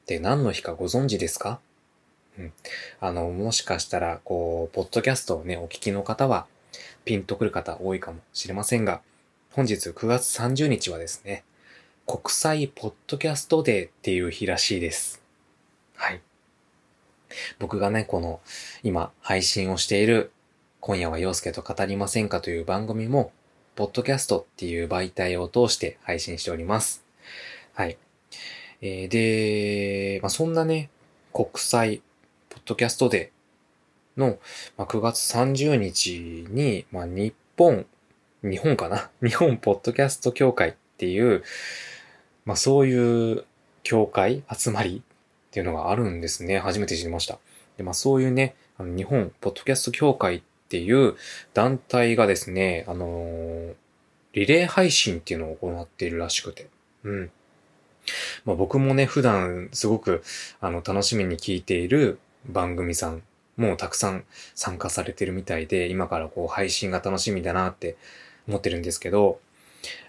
[0.03, 1.59] って何の日かご存知ですか？
[2.39, 2.53] うん。
[3.01, 6.47] あの、もしかしたら、こう、ポッドキャストをね、お聞きの方は、
[7.03, 9.01] ピンとくる方多いかもしれませんが、
[9.51, 11.43] 本日9月30日はですね、
[12.05, 15.21] 国際ポッドキャストデーっていう日らしいです。
[15.95, 16.21] はい。
[17.59, 18.39] 僕がね、この、
[18.83, 20.31] 今、配信をしている、
[20.79, 23.33] 今夜は陽介と語りませんかという番組も、
[23.77, 27.05] ポッドキャストっていう媒体を通して配信しております。
[27.75, 27.99] はい。
[28.81, 30.89] えー、で、まあ、そんなね、
[31.31, 32.01] 国際
[32.49, 34.39] ポッドキャストデーの、
[34.77, 37.85] まあ、9月30日に、まあ、日本、
[38.41, 39.11] 日本かな？
[39.21, 41.43] 日本ポッドキャスト協会っていう、
[42.45, 43.45] まあ、そういう
[43.83, 46.57] 協会集まりっていうのがあるんですね。
[46.57, 47.37] 初めて知りました。
[47.77, 51.15] で、まあ、そういうね、あの日本ポッドキャスト協会っっていう
[51.53, 53.73] 団体がですね、あのー、
[54.33, 56.67] リレー配信っていうのを行っているらしくて。
[57.03, 57.31] うん。
[58.43, 60.23] まあ、僕もね、普段すごく、
[60.59, 63.23] あの、楽しみに聞いている番組さん
[63.55, 64.25] もたくさん
[64.55, 67.95] 参加されてるみたいで、今からこう配信が楽しみだなって
[68.47, 69.39] 思ってるんですけど、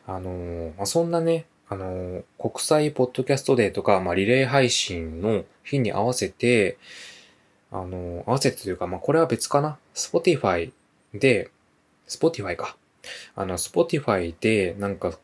[0.09, 6.79] あのー、まあ、そんなね、あの、国際ポッドキャストデーとか、まあ、リレー配信の日に合わせて、
[7.71, 9.79] あの、合わせてというか、まあ、これは別かな。
[9.95, 10.73] Spotify
[11.13, 11.51] で、
[12.09, 12.77] Spotify か。
[13.35, 15.19] あの、Spotify で、なんか、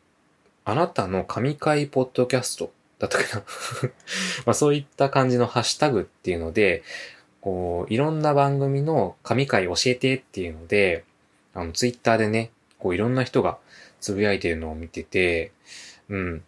[0.65, 3.45] あなたの神回ポッドキャストだったかな
[4.47, 6.83] まあ、そういった感じのハッシュタグっていうので、
[7.41, 11.05] こう、いろんな番組の神回教えてっていうので、
[11.55, 13.59] あの、ツイッターでね、こう、いろんな人が
[14.01, 15.53] つぶやいてるのを見てて、
[16.09, 16.45] うん。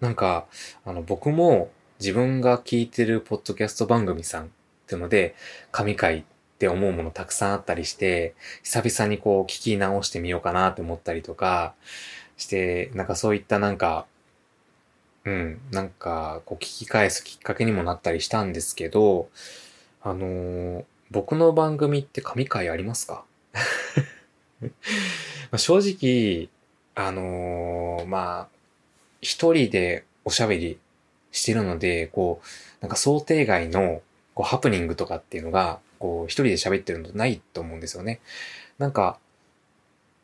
[0.00, 0.46] なんか、
[0.84, 4.50] あの、僕も自分が聞いてるポッドキャスト番組さん
[4.90, 5.34] ていうので、
[5.70, 6.24] 神回っ
[6.58, 11.74] て思うものたくさんあったりして、久々にこう聞き直してみようかなって思ったりとか
[12.36, 14.06] して、なんかそういったなんか、
[15.24, 19.28] うん、なんかこう聞き返すきっかけにもなったりしたんですけど、
[20.02, 23.24] あのー、僕の番組って神回ありますか？
[25.56, 26.48] 正直、
[26.94, 28.48] あのー、まあ、
[29.20, 30.78] 一人でおしゃべり
[31.32, 32.46] してるので、こう、
[32.80, 34.02] なんか想定外の
[34.40, 38.20] こうハプニングとかっていうのが、こう一人で喋ってるのないと思うんですよね。
[38.78, 39.18] なんか、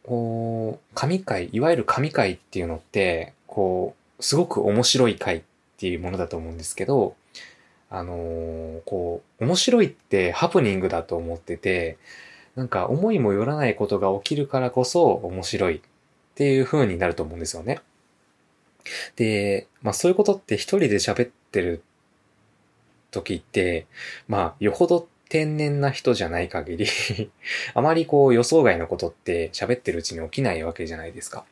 [0.05, 5.43] こう、神回、いわゆる神回っていうのって、こう、すごく面白い回っ
[5.77, 7.15] ていうものだと思うんですけど、
[7.91, 11.99] あのーこう、面白いってハプニングだと思ってて、
[12.55, 15.81] なんか思いもよらないことが起きるからこそ面白いっ
[16.35, 17.81] ていう風になると思うんですよね。
[19.17, 21.83] で、まあそういうことって一人で喋ってる
[23.11, 23.87] 時って、
[24.29, 26.87] まあよほど天然な人じゃない限り
[27.75, 31.45] あまりこう予想外のことって喋ってるうちに起きないわけじゃないですか。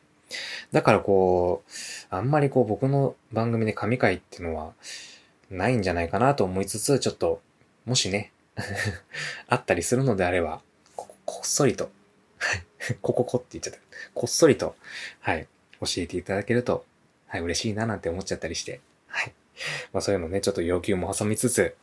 [0.71, 1.71] だからこう、
[2.09, 4.73] あんまりこう僕の番組で神回っていうのは
[5.49, 7.41] ないんじゃないかなと思いつつ、ちょっと、
[7.85, 8.31] もしね、
[9.47, 10.61] あったりするのであれば、
[10.95, 11.91] ここっそりと、
[12.37, 12.63] はい、
[13.01, 13.79] こここって言っちゃった。
[14.13, 14.75] こっそりと、
[15.19, 15.47] はい、
[15.81, 16.85] 教えていただけると、
[17.27, 19.33] はい、嬉しいななんて思っちゃったりして、はい。
[19.93, 21.75] まあそういうのね、ちょっと要求も挟みつつ、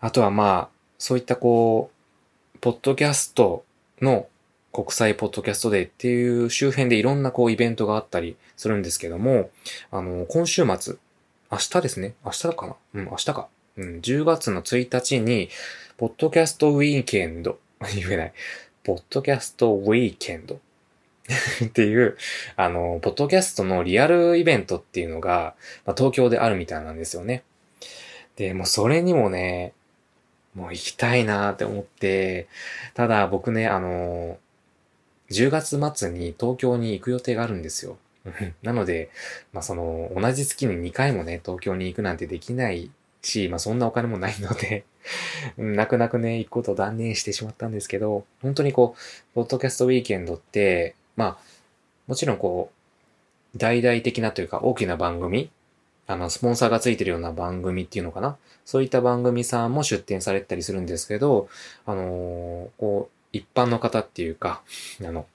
[0.00, 1.90] あとはまあ、そういったこ
[2.54, 3.64] う、ポッドキャスト
[4.00, 4.28] の
[4.72, 9.50] 国際ポッドキャストデーっていう周辺でいろんなこうイベントがあったりするんですけども、
[9.90, 10.96] あの、今週末、
[11.50, 12.14] 明日ですね。
[12.24, 12.76] 明日かな？
[12.94, 13.48] うん、明日か。
[13.76, 15.48] うん、10月の1日に、
[15.96, 17.58] ポッドキャストウィーケンド。
[17.94, 18.32] 言えない。
[18.84, 20.60] ポッドキャストウィーケンド。
[21.64, 22.16] っていう、
[22.56, 27.42] あの、ポッドキャストのリアルイベントっていうのが、まあ、東京であるみたいなんですよね。
[28.36, 29.72] で、もうそれにもね、
[30.54, 32.48] もう行きたいなって思って、
[32.94, 34.38] ただ僕ね、あの、
[35.30, 37.98] 10月末に東京に行く予定があるんですよ。
[38.62, 39.10] なので、
[39.52, 42.90] まあその、同じ月に2回もね、東京に行くなんてできない
[43.22, 44.84] し、まあそんなお金もないので
[45.56, 51.38] 泣く泣くね、行くことを断念してしまったんですけど、本当にこう、ポッドキャストウィーケンドって、まあ、
[52.06, 52.72] もちろんこ
[53.54, 55.50] う、大々的なというか大きな番組、
[56.06, 61.50] あの、スポンサーがついてるような番組っていうのかなそういった番組さんも出展されたりするんですけど、
[61.84, 64.62] あのー、こう、一般の方っていうか、
[65.04, 65.26] あの、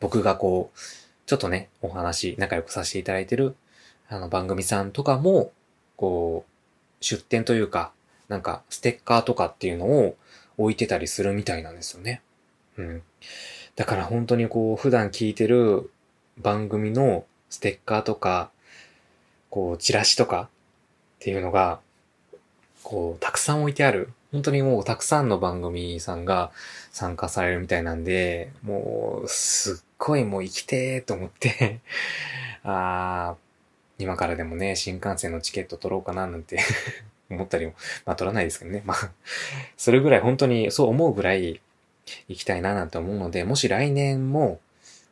[0.00, 0.78] 僕がこう、
[1.26, 3.54] ちょっとね、お話、仲良くさせていただいてる、
[4.08, 5.52] あの、番組さんとかも、
[5.96, 7.92] こう、出展というか、
[8.26, 10.16] なんか、ステッカーとかっていうのを
[10.56, 12.20] 置いてたりするみたいなんですよね。
[12.78, 13.02] うん。
[13.78, 15.92] だから本当にこう、普段聞いてる
[16.36, 18.50] 番組のステッカーとか、
[19.50, 20.48] こう、チラシとか
[21.18, 21.78] っていうのが、
[22.82, 24.12] こう、たくさん置いてある。
[24.32, 26.50] 本当にもうたくさんの番組さんが
[26.90, 31.78] 参加されるみたいなんで、もう、すっごいもう生きてーと思って
[32.64, 36.58] あー、今からでもね、新幹線のチケット取ろうかななんて
[37.30, 37.74] 思ったりも、
[38.06, 38.82] まあ取らないですけどね。
[38.84, 39.12] まあ、
[39.76, 41.60] それぐらい本当にそう思うぐらい
[42.28, 44.60] 行きたいななんて思うので、もし来年も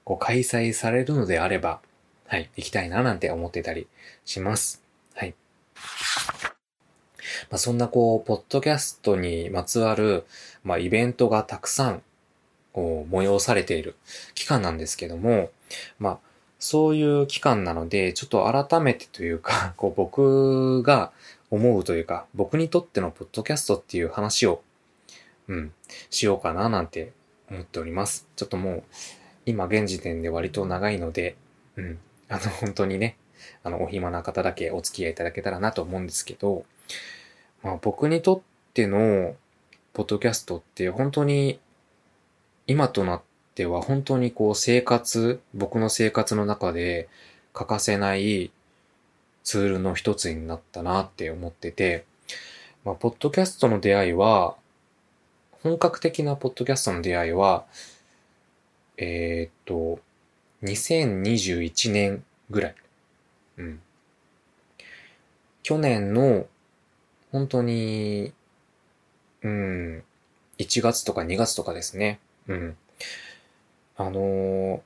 [0.05, 1.81] こう開催されるのであれば、
[2.27, 3.87] はい、行きたいななんて思ってたり
[4.25, 4.83] します。
[5.15, 5.35] はい。
[7.51, 10.25] まあ、そんなこう、ポッドキャストにまつわる、
[10.65, 12.03] まあ、イベントがたくさん、
[12.73, 13.97] こう、催されている
[14.35, 15.51] 期間なんですけども、
[15.99, 16.19] まあ、
[16.59, 21.13] そういう期間なので、ちょっと改めてというか、こう、僕が
[21.51, 24.63] 思うというか、僕にとってのポッドキャストっていう話を、
[25.49, 25.73] うん、
[26.11, 27.13] しようかななんて
[27.51, 28.27] 思っております。
[28.37, 28.83] ちょっともう、
[29.47, 31.37] 今現時点で割と長いので、
[31.77, 33.17] うん、あの、本当にね、
[33.63, 36.65] あの、お暇な方だけお付き合いいただけたらなと思うんですけど、
[37.63, 38.41] まあ僕にとっ
[38.75, 39.35] ての
[39.93, 41.59] ポッドキャストって本当に
[42.67, 43.23] 今となっ
[43.55, 47.09] ては本当にこう生活、僕の生活の中で
[47.53, 48.51] 欠かせない
[49.45, 52.05] ツールの一つになったなって思ってて、
[52.85, 54.57] まあ、ポッドキャストの出会いは、
[55.67, 57.65] 本格的なポッドキャストの出会いは、
[58.99, 59.99] えー、っと、
[60.63, 62.75] 2021年ぐらい。
[63.59, 63.81] うん。
[65.65, 66.47] 去年の
[67.33, 68.33] 本当に、
[69.43, 70.05] うん、
[70.59, 72.21] 1月とか2月とかですね。
[72.47, 72.77] うん。
[73.97, 74.81] あのー、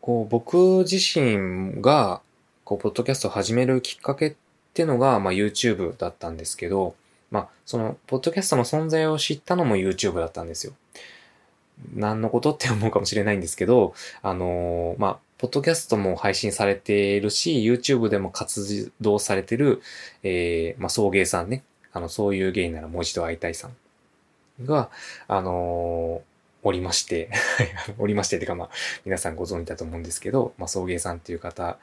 [0.00, 0.56] こう、僕
[0.90, 2.22] 自身が、
[2.64, 4.34] こう、ポッドキャストを始めるきっかけっ
[4.72, 6.94] てのが、まあ、YouTube だったんですけど、
[7.30, 10.72] まあ、その、ポッドキャストの存在を知ったのも YouTube だったんですよ。
[11.94, 19.80] 何のことって思うかもしれないんですけど、あのー、まあ、ポッドキャストも配信されているし、YouTube でも活動されてる、
[20.22, 21.62] えー、まあ、送迎さんね。
[21.92, 24.90] あの、そういう芸ならもう一度会いたいさんが、
[25.28, 26.30] あのー、
[26.62, 27.30] おりまして、
[27.98, 28.70] おりましてってかまあ、
[29.04, 31.78] 皆さんご存知だと思うんですけど、まあ、送迎さんっていう方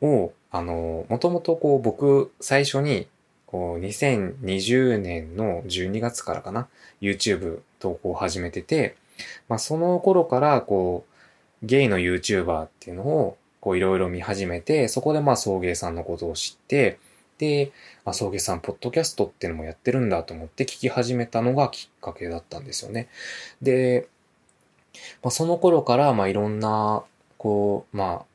[0.00, 3.08] を、あの、もともとこう僕、最初に、
[3.50, 6.68] こう、2020年の12月からかな、
[7.00, 8.96] YouTube 投稿を始めてて、
[9.48, 11.04] まあ、その頃から、こ
[11.62, 16.98] う、ゲイの YouTuber っていうのをこういろいろ見始めて、そこでまあ送迎さんのことを知って、
[17.38, 17.72] で、
[18.04, 23.08] あ、送迎さん、ポッドキャストっていうのもやってるんだと思って聞き始めたのがきっかけだったんですよね。
[23.62, 24.08] で、
[25.22, 27.02] まあ、その頃からまあいろんな、
[27.38, 28.26] こう、まあ、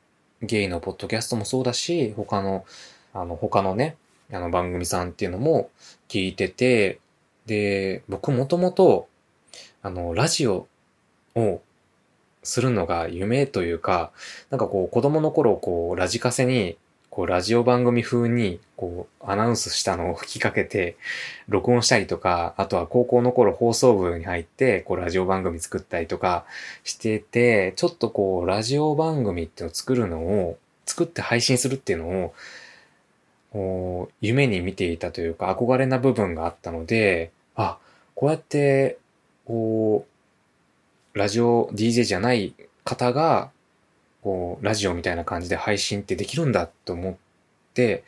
[0.42, 2.64] ゲイのポッドキャストもそうだし、他の、
[3.12, 3.96] あの、他のね、
[4.32, 5.70] あの番組さんっていうのも
[6.08, 6.98] 聞いてて、
[7.46, 9.08] で、僕もともと、
[9.82, 10.66] あの、ラジオ
[11.36, 11.60] を
[12.42, 14.10] するのが夢というか、
[14.50, 16.76] なんかこう子供の頃こうラジカセに
[17.10, 20.96] こうラジオ番組風にこうアナウンスしたのを吹きかけて
[21.48, 26.44] 録音したりとか、あとは高校の頃放送部に入ってこうラジオ番組作ったりとか
[26.84, 32.34] してて、ちょっとこうラジオ番組っていうのを作るのを、作って配信するっていうのを、
[34.20, 37.78] 夢に見ていたというか憧れな部分があったので、あ、
[38.14, 38.98] こうやって
[39.44, 40.16] こう
[41.18, 42.54] ラジオ DJ じゃない
[42.84, 43.50] 方が、
[44.22, 47.16] こう、ラジオみたいな感じで配信ってできるんだと思っ
[47.72, 48.04] て、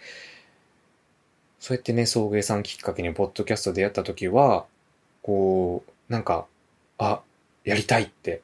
[1.58, 4.66] そうやってね、送迎さんきっかけにポッドキャストでやった時は、
[5.22, 6.46] こう、なんか、
[6.98, 7.22] あ、
[7.64, 8.42] やりたいって、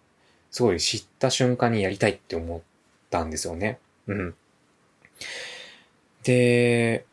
[0.51, 2.61] すごい知った瞬間にやりたいって思っ
[3.11, 3.79] たんですよね。
[4.07, 4.35] うん。
[6.25, 7.05] で、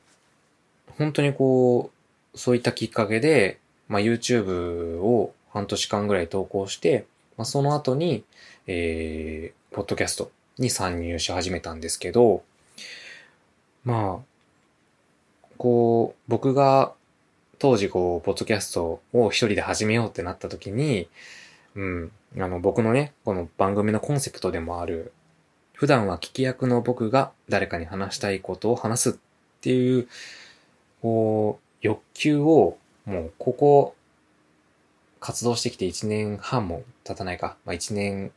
[0.98, 1.92] 本当にこ
[2.34, 7.06] う、そういったきっかけで、まあ、YouTube を半年間ぐらい投稿して、
[7.38, 8.24] まあ、その後に、
[8.68, 12.44] えー、ポッドキャストに参入し始めたんですけど、
[13.84, 16.94] まあ、こう、僕が
[17.60, 21.08] 当時こう、ポッドキャストを一人で始めようってなった時に、
[21.76, 25.12] うん、あの、僕のね、この番組のコンセプトでもある、
[25.82, 29.14] 普段は聞き役の僕が誰かに話したいことを話すっ
[29.62, 30.08] ていう、
[31.02, 32.78] こう、欲求を、
[33.08, 33.96] もう、ここ
[35.20, 37.58] 活動してきて1年半も経たないか。
[37.66, 38.32] まあ、1年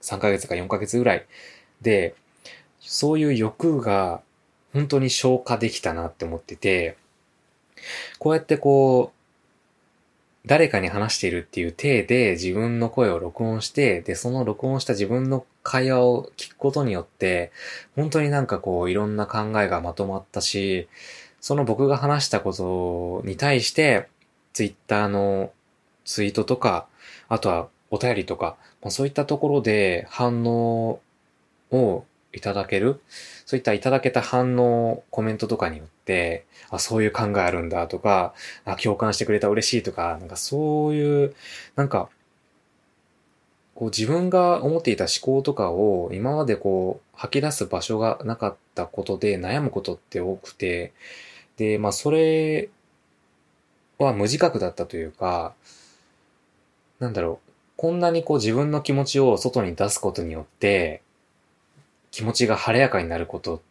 [0.00, 1.26] 3ヶ月か4ヶ月ぐらい
[1.82, 2.14] で、
[2.80, 4.22] そういう欲が
[4.72, 6.96] 本当に消化できたなって思ってて、
[8.18, 9.19] こうやってこう、
[10.46, 17.52] 誰かに話しているっていう体で自分の声を録音して、で、その録音した自分の会話を聞くことによって、
[17.94, 20.88] 本当になんかこういろんな考えがまとまったし、
[21.40, 24.08] その僕が話したことに対して、
[24.52, 25.52] ツイッターの
[26.04, 26.86] ツイートとか、
[27.28, 31.00] あとはお便りとか、まあ、そういったところで反応
[31.70, 33.00] をいただける、
[33.50, 38.32] そういったいただけた反応、コメントとかによって、あ、そういう考えあるんだとか、
[38.64, 41.34] あ、共感してくれた嬉しいとか、なんかそういう、
[41.74, 42.10] なんか、
[43.74, 50.92] こう自分が思っていた思考とかを今までこう吐き出す場所がなかったことで悩むことって多くて、
[51.56, 52.68] で、まあそれ
[53.98, 55.54] は無自覚だったというか、
[57.00, 61.02] なんだろう、こんなにこう自分の気持ちを外に出すことによって、
[62.10, 63.62] 気持ちが晴れやかになること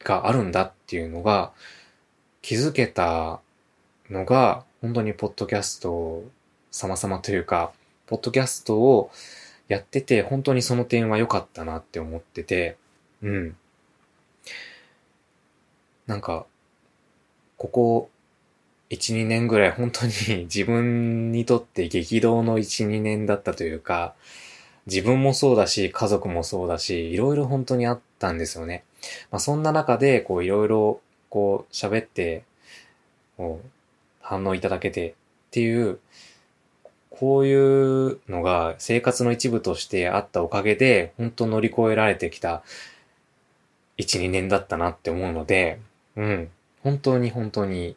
[0.00, 1.52] があるんだっていうのが、
[2.42, 3.40] 気づけた
[4.10, 6.24] のが、本当にポッドキャスト
[6.70, 7.72] 様々というか、
[8.06, 9.10] ポッドキャストを
[9.68, 12.76] やってて、本当にその点は良かったなって思ってて、
[13.22, 13.56] うん。
[16.06, 16.46] なんか、
[17.58, 18.10] ここ
[18.90, 24.14] 1、2年ぐらい本当に自分にとって激動の1、2年だったというか、
[24.88, 28.84] 自分もそうだし、家族もそうだし、いろいろ本当にあったんですよね。
[29.30, 32.44] まあそんな中で、こういろいろこう喋って、
[33.36, 33.68] こう
[34.20, 35.14] 反応いただけてっ
[35.50, 35.98] ていう、
[37.10, 42.62] こういうのが生活の一部としてあったおかげで、本当乗り越えられてきた
[43.98, 45.80] 1、2年だったなって思うので、
[46.16, 46.50] うん。
[46.82, 47.96] 本当に本当に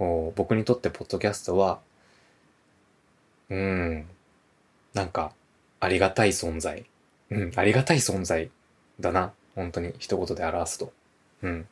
[0.00, 1.78] こう、僕にとってポッドキャストは、
[3.50, 4.06] うん、
[4.94, 5.34] なんか、
[5.80, 6.84] ありがたい存在。
[7.30, 8.50] うん、ありがたい存在
[9.00, 9.32] だな。
[9.54, 10.92] 本当に一言で表すと。
[11.42, 11.66] うん。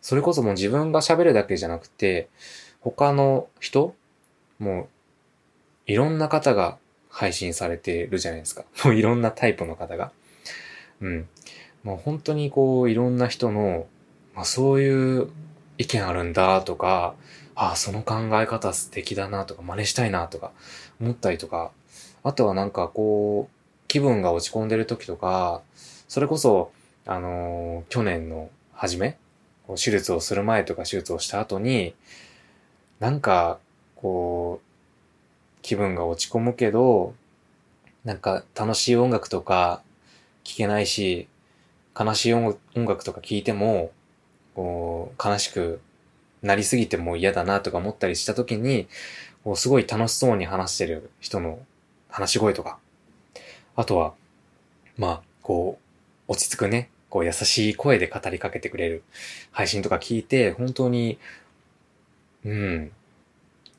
[0.00, 2.28] それこそもう自分が喋るだけじゃなくて、
[2.80, 3.94] 他の人
[4.58, 4.88] もう、
[5.86, 8.64] いろんな方が配信されてるじゃないですか。
[8.84, 10.12] もういろんなタイプの方が。
[11.00, 11.28] うん。
[11.82, 13.86] もう本当にこう、いろんな人の、
[14.34, 15.28] まあそういう
[15.78, 17.14] 意見あるんだとか、
[17.54, 20.52] ああ、その考え方素敵だなとか、真似したいなとか
[21.00, 21.70] 思ったりとか、
[22.24, 23.54] あとはなんかこう、
[23.86, 25.60] 気分が落ち込んでる時とか、
[26.08, 26.72] それこそ、
[27.06, 29.18] あのー、去年の初め、
[29.68, 31.94] 手術をする前とか手術をした後に、
[32.98, 33.58] なんか、
[33.96, 37.14] こう、気分が落ち込むけど、
[38.04, 39.82] なんか楽しい音楽とか
[40.44, 41.28] 聴けないし、
[41.98, 43.92] 悲しい音楽とか聴いても、
[44.54, 45.80] こう、悲しく
[46.42, 48.88] なりすぎても嫌だなとか思ったりした時に、
[49.42, 51.58] こうすごい楽しそうに話してる人の
[52.14, 52.78] 話し声とか、
[53.74, 54.14] あとは、
[54.96, 55.80] まあ、こ
[56.28, 59.02] う、落ち着くね、こう優しい声で語りかけてくれる。
[59.50, 61.18] 配信とか聞いて、本当に、
[62.44, 62.92] うん、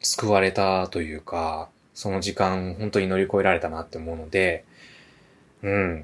[0.02, 4.66] 救われたというか、その時間本当に乗り越えられたなって思うので、
[5.64, 6.04] うん。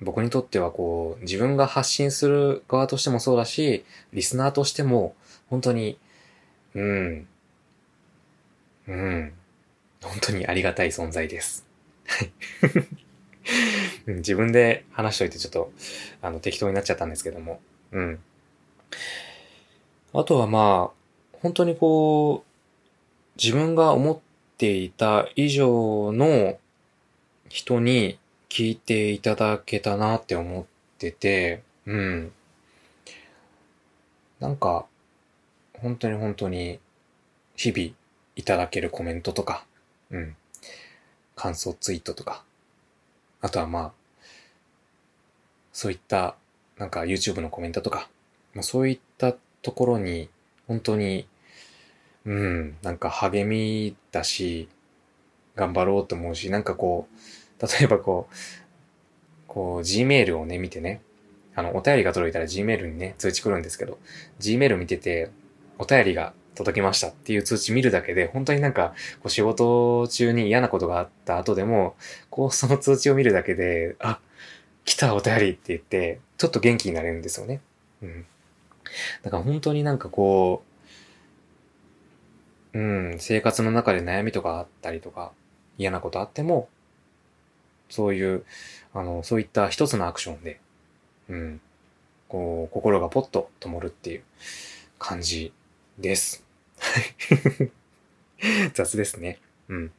[0.00, 5.16] 僕にとってはこう、自分が発信する側としてもそうだし、リスナーとしても、
[5.50, 5.98] 本当に、
[6.76, 7.26] うん、
[8.86, 9.32] うん、
[10.06, 11.66] 本当にありがたい存在です。
[12.06, 12.30] はい。
[14.06, 15.72] 自分で話しといてちょっと、
[16.22, 17.60] あの、適当になっちゃったんですけども。
[17.92, 18.18] うん。
[20.12, 24.18] あとはまあ、本当にこう、自分が思っ
[24.56, 26.58] ていた以上の
[27.48, 30.64] 人に聞いていただけたなって思っ
[30.98, 32.32] てて、うん。
[34.40, 34.86] なんか、
[35.74, 36.80] 本当に本当に、
[37.56, 37.94] 日々
[38.36, 39.64] いただけるコメントとか、
[40.10, 40.36] うん。
[41.34, 42.42] 感想ツイートとか、
[43.40, 43.92] あとはまあ、
[45.72, 46.36] そういった、
[46.78, 48.08] なんか YouTube のコメントとか、
[48.54, 50.30] まあ、そういったところに、
[50.66, 51.28] 本当に、
[52.24, 54.68] うん、なんか励みだし、
[55.54, 57.08] 頑張ろうと思うし、なんかこ
[57.60, 58.34] う、例えばこう、
[59.46, 61.02] こう、Gmail をね、見てね、
[61.54, 63.98] あの、お便りが届いたら Gmail にね、通知来るんですけど、
[64.40, 65.30] Gmail 見てて、
[65.78, 71.94] お便りが届きましたっていう通知見るだけで、本当になんか、こう仕事中に嫌なことがあった後でも、
[72.30, 74.18] こうその通知を見るだけで、あ、
[74.84, 77.60] 来たお便りって言って、ちょっと元気になれるんですよね。
[78.02, 78.26] うん。
[79.22, 80.62] だから本当になんかこ
[82.74, 85.32] う、うん、生活の中で悩みとかあったりとか、
[85.78, 86.68] 嫌なことあっても、
[87.90, 88.44] そういう、
[88.94, 90.60] あの、そういった一つのアクションで、
[91.28, 91.60] うん、
[92.28, 94.22] こう、心がポッと灯るっていう
[94.98, 95.52] 感じ
[95.98, 96.45] です。
[98.74, 99.38] 雑ですね。
[99.68, 99.92] うん。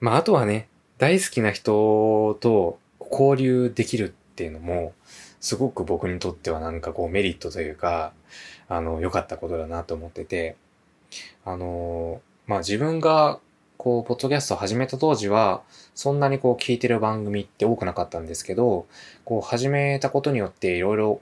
[0.00, 0.68] まあ、あとはね、
[0.98, 4.92] 大好きな人と交流できるっていうのも、
[5.40, 8.12] すごく僕にとってはなんかこうメリットというか、
[8.68, 10.56] あの、良かったことだなと思ってて、
[11.44, 13.40] あの、まあ自分が
[13.76, 15.62] こう、ポッドキャストを始めた当時は、
[15.94, 18.86] そんなにこう聞いてる番組って多くなかったんですけど、
[19.24, 21.20] こう始めたことによっていろいろ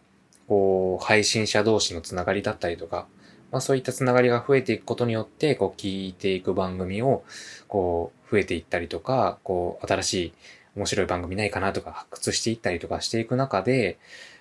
[0.49, 3.07] こう、配信者同士のつながりだったりとか、
[3.55, 7.23] まあそういったつながりが増えていくことによって、こう聞いていく番組を、
[7.69, 10.33] こう増えていったりとか、こう新しい
[10.75, 13.97] 面白い番組ないかなとか発掘していったりとかしていく中で、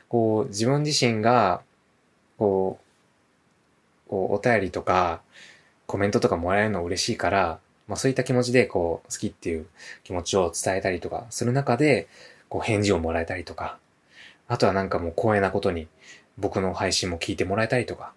[0.09, 1.61] こう自分自身が、
[2.39, 2.79] こ
[4.07, 5.21] う、こうお便りとか
[5.85, 9.67] コメントとかもらえるの嬉しいから、まあそういった気持ちでこう好きっていう
[10.03, 12.07] 気持ちを伝えたりとかする中で、
[12.49, 13.77] こう返事をもらえたりとか、
[14.47, 15.87] あとはなんかもう光栄なことに
[16.39, 18.13] 僕の配信も聞いてもらえたりとか、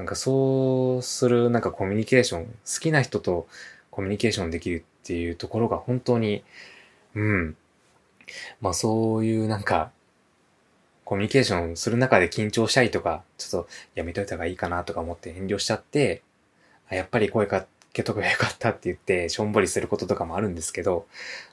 [0.00, 3.46] なんかそうするなんかコミュニケーション、好きな人と
[3.90, 6.42] コミュニケーションできるっていうところが本当に、
[7.14, 7.56] うん。
[8.62, 9.90] まあそういうなんか、
[11.04, 16.22] コミュニケーションする中で緊張したりとか、ちょっとやめといた方がいいかなとか思って遠慮しちゃって、
[16.88, 21.04] やっぱり声かけとけばよかったって言ってしょんぼりすることとかもあるんですけど、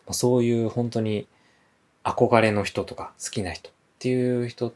[0.07, 1.27] まそういう本当に
[2.05, 4.73] 憧れの人とか好きな人っていう人、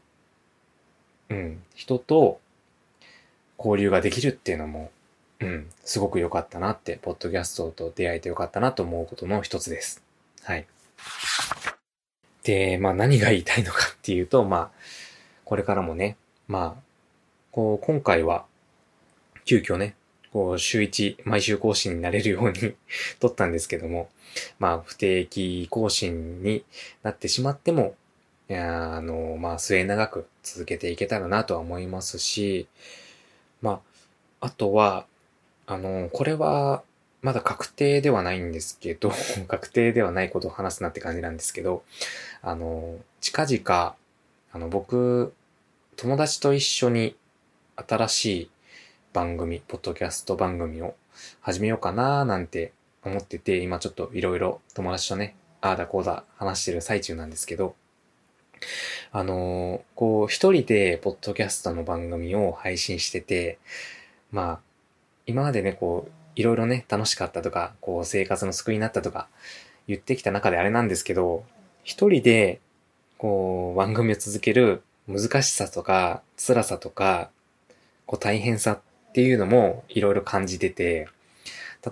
[1.30, 2.38] うん、人と
[3.64, 4.90] 交流ができるっていうのも、
[5.40, 10.02] うん、すごく良かったなって、ポッドキャストと出会えて良かったなと思うことの一つです。
[10.42, 10.66] はい。
[12.44, 14.70] で、まあ何が言いたいのかっていうと、まあ、
[15.44, 16.16] これからもね、
[16.48, 16.82] まあ、
[17.50, 18.44] こう、今回は、
[19.44, 19.94] 急遽ね、
[20.32, 22.74] こう、週一、毎週更新になれるように
[23.20, 24.08] 撮ったんですけども、
[24.58, 26.64] まあ、不定期更新に
[27.02, 27.96] なってしまっても、
[28.48, 32.66] いやあの、まあ、末長く続けていけたらなとは思いますし、
[33.62, 33.80] ま
[34.40, 35.06] あ、あとは、
[35.66, 36.82] あの、これは、
[37.22, 39.12] まだ確定ではないんですけど、
[39.46, 41.84] 確定ではないことを話すなって感じなんですけど、
[42.42, 43.94] あの、近々、
[44.52, 45.32] あの、僕、
[45.96, 47.16] 友達と一緒に
[47.76, 48.50] 新しい
[49.12, 50.96] 番組、ポッドキャスト番組を
[51.40, 52.72] 始めようかななんて
[53.04, 57.76] 思ってて、今ちょっといろいろ友達とね、ああだこうだ話してる最中なんですけど、
[59.12, 63.58] あの、こう、一人でポッドキャストの番組を配信してて、
[64.30, 64.60] まあ、
[65.26, 69.28] 今までね、こう、いろいろね、楽しかったとか、こう、生活の救いになったとか、
[69.86, 71.44] 言ってきた中であれなんですけど、
[71.84, 72.60] 一人で、
[73.18, 77.30] こう、番組を続ける難しさとか、辛さとか、
[78.06, 81.08] こう、大変さっていうのもいろいろ感じてて、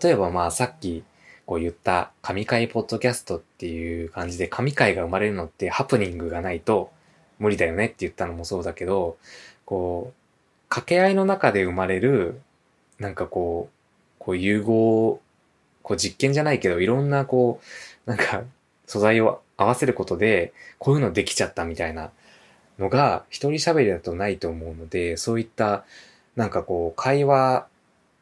[0.02, 1.04] 例えばまあ、さっき、
[1.50, 6.92] こう言った神回ポッドキャストっていう感じで神回が生まれるのってハプニングがないと
[7.40, 9.16] 無理だよねって言ったのもそうだけど、
[9.64, 12.40] こう、掛け合いの中で生まれる、
[13.00, 15.20] なんかこう、こう融合、
[15.82, 17.60] こう実験じゃないけど、いろんなこ
[18.06, 18.44] う、なんか
[18.86, 22.12] 素材を合わせることで、こういうのできちゃったみたいな
[22.78, 25.84] のが、一人喋りだとないと思うので、そういった、
[26.36, 27.66] なんかこう、会話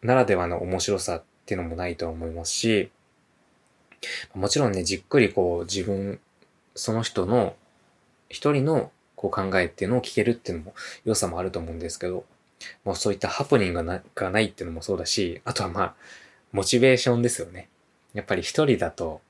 [0.01, 2.91] ならではの面白さっていうのもないと思いますし、
[4.35, 6.21] もちろんね、じっくりこう自分、
[6.75, 7.57] その人の
[8.29, 10.75] 一人のこう考えっていうのを聞けるっていうのも
[11.05, 12.25] 良さもあると思うんですけど、
[12.85, 13.85] もうそういったハプニング
[14.15, 15.95] がないっていうのもそうだし、あとはまあ、
[16.53, 17.69] モチベーションですよね。
[18.15, 19.21] やっぱり一人だと、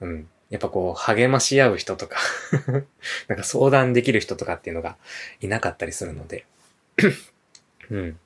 [0.00, 2.18] うん、やっぱこう、励まし合う人とか
[3.28, 4.96] なんか相談できる人とかっていうのが
[5.40, 6.46] いなかったりするので
[7.90, 8.18] うん。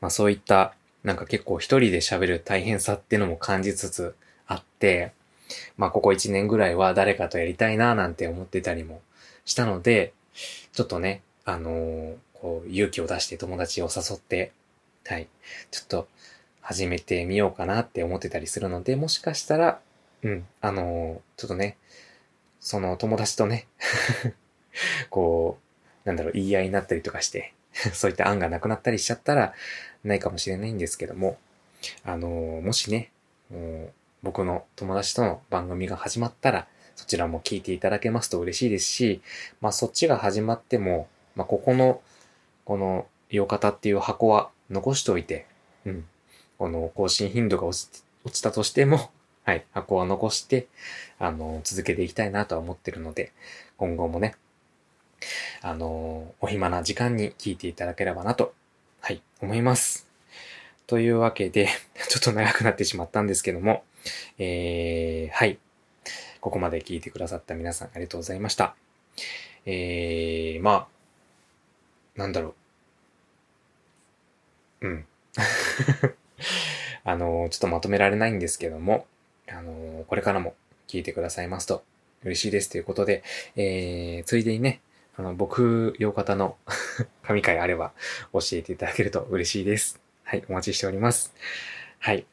[0.00, 4.14] まあそういった、なんか結構一人で喋る大変さっていうのも感じつつ
[4.48, 5.12] あって、
[5.76, 9.00] まあここ一年ぐらいは誰かとやりたいななんて思ってたりも
[9.44, 10.12] したので、
[10.72, 14.52] ちょっとね、あのー、こう勇気を出して友達を誘って、
[15.06, 15.28] はい、
[15.70, 16.08] ちょっと
[16.60, 19.80] 始めてみようかなって思ってたりするので、もしかしたら、
[20.22, 21.76] うん、あのー、ちょっとね、
[22.60, 23.66] その友達とね
[25.10, 25.58] こ
[26.04, 27.54] う、なんだろう、言い合いになったりとかして、
[27.94, 29.54] そういった案がなくなったりしちゃったら
[30.04, 31.38] ないかもしれないんですけども、
[32.04, 33.10] あのー、もしね、
[34.22, 36.66] 僕の友達との番組が始まったら、
[36.96, 39.20] そちらも聞いていただけますと嬉しいですし、
[39.60, 42.00] まあそっちが始まっても、まあここの、
[42.64, 45.46] この、洋方っていう箱は残しておいて、
[45.84, 46.04] うん。
[46.58, 49.10] この更新頻度が落ち落ちたとしても、
[49.44, 50.66] はい、箱は残して、
[51.18, 53.32] あの、続けていきたいなとは思ってるので、
[53.76, 54.34] 今後もね、
[55.62, 58.54] あの、お暇な時間に聞いていただければなと、
[59.00, 60.06] はい、思います。
[60.86, 61.68] というわけで、
[62.08, 63.84] ちょっと長くなってしまったんですけども、
[64.38, 65.58] えー、はい。
[66.40, 68.74] ここまで聞いてくださった皆さんありがとうございました。
[69.66, 70.88] えー、ま
[72.16, 72.54] あ、なんだろ
[74.80, 74.88] う。
[74.88, 75.04] うん。
[77.04, 79.06] あの、ちょっとまとめられないんですけども、
[79.48, 80.54] あの、これからも
[80.86, 81.84] 聞いてくださいますと
[82.24, 83.22] 嬉しいですということで、
[83.56, 84.80] えー、ついでにね、
[85.16, 86.56] あの、僕、洋方の
[87.22, 87.92] 神回あれば
[88.32, 90.00] 教えていただけると嬉しいです。
[90.22, 91.34] はい、お待ちしております。
[91.98, 92.26] はい。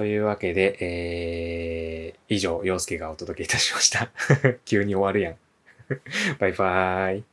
[0.00, 4.10] というわけで、えー、以上、洋介がお届けいたしました。
[4.64, 5.36] 急に終わるやん。
[6.38, 7.29] バイバーイ。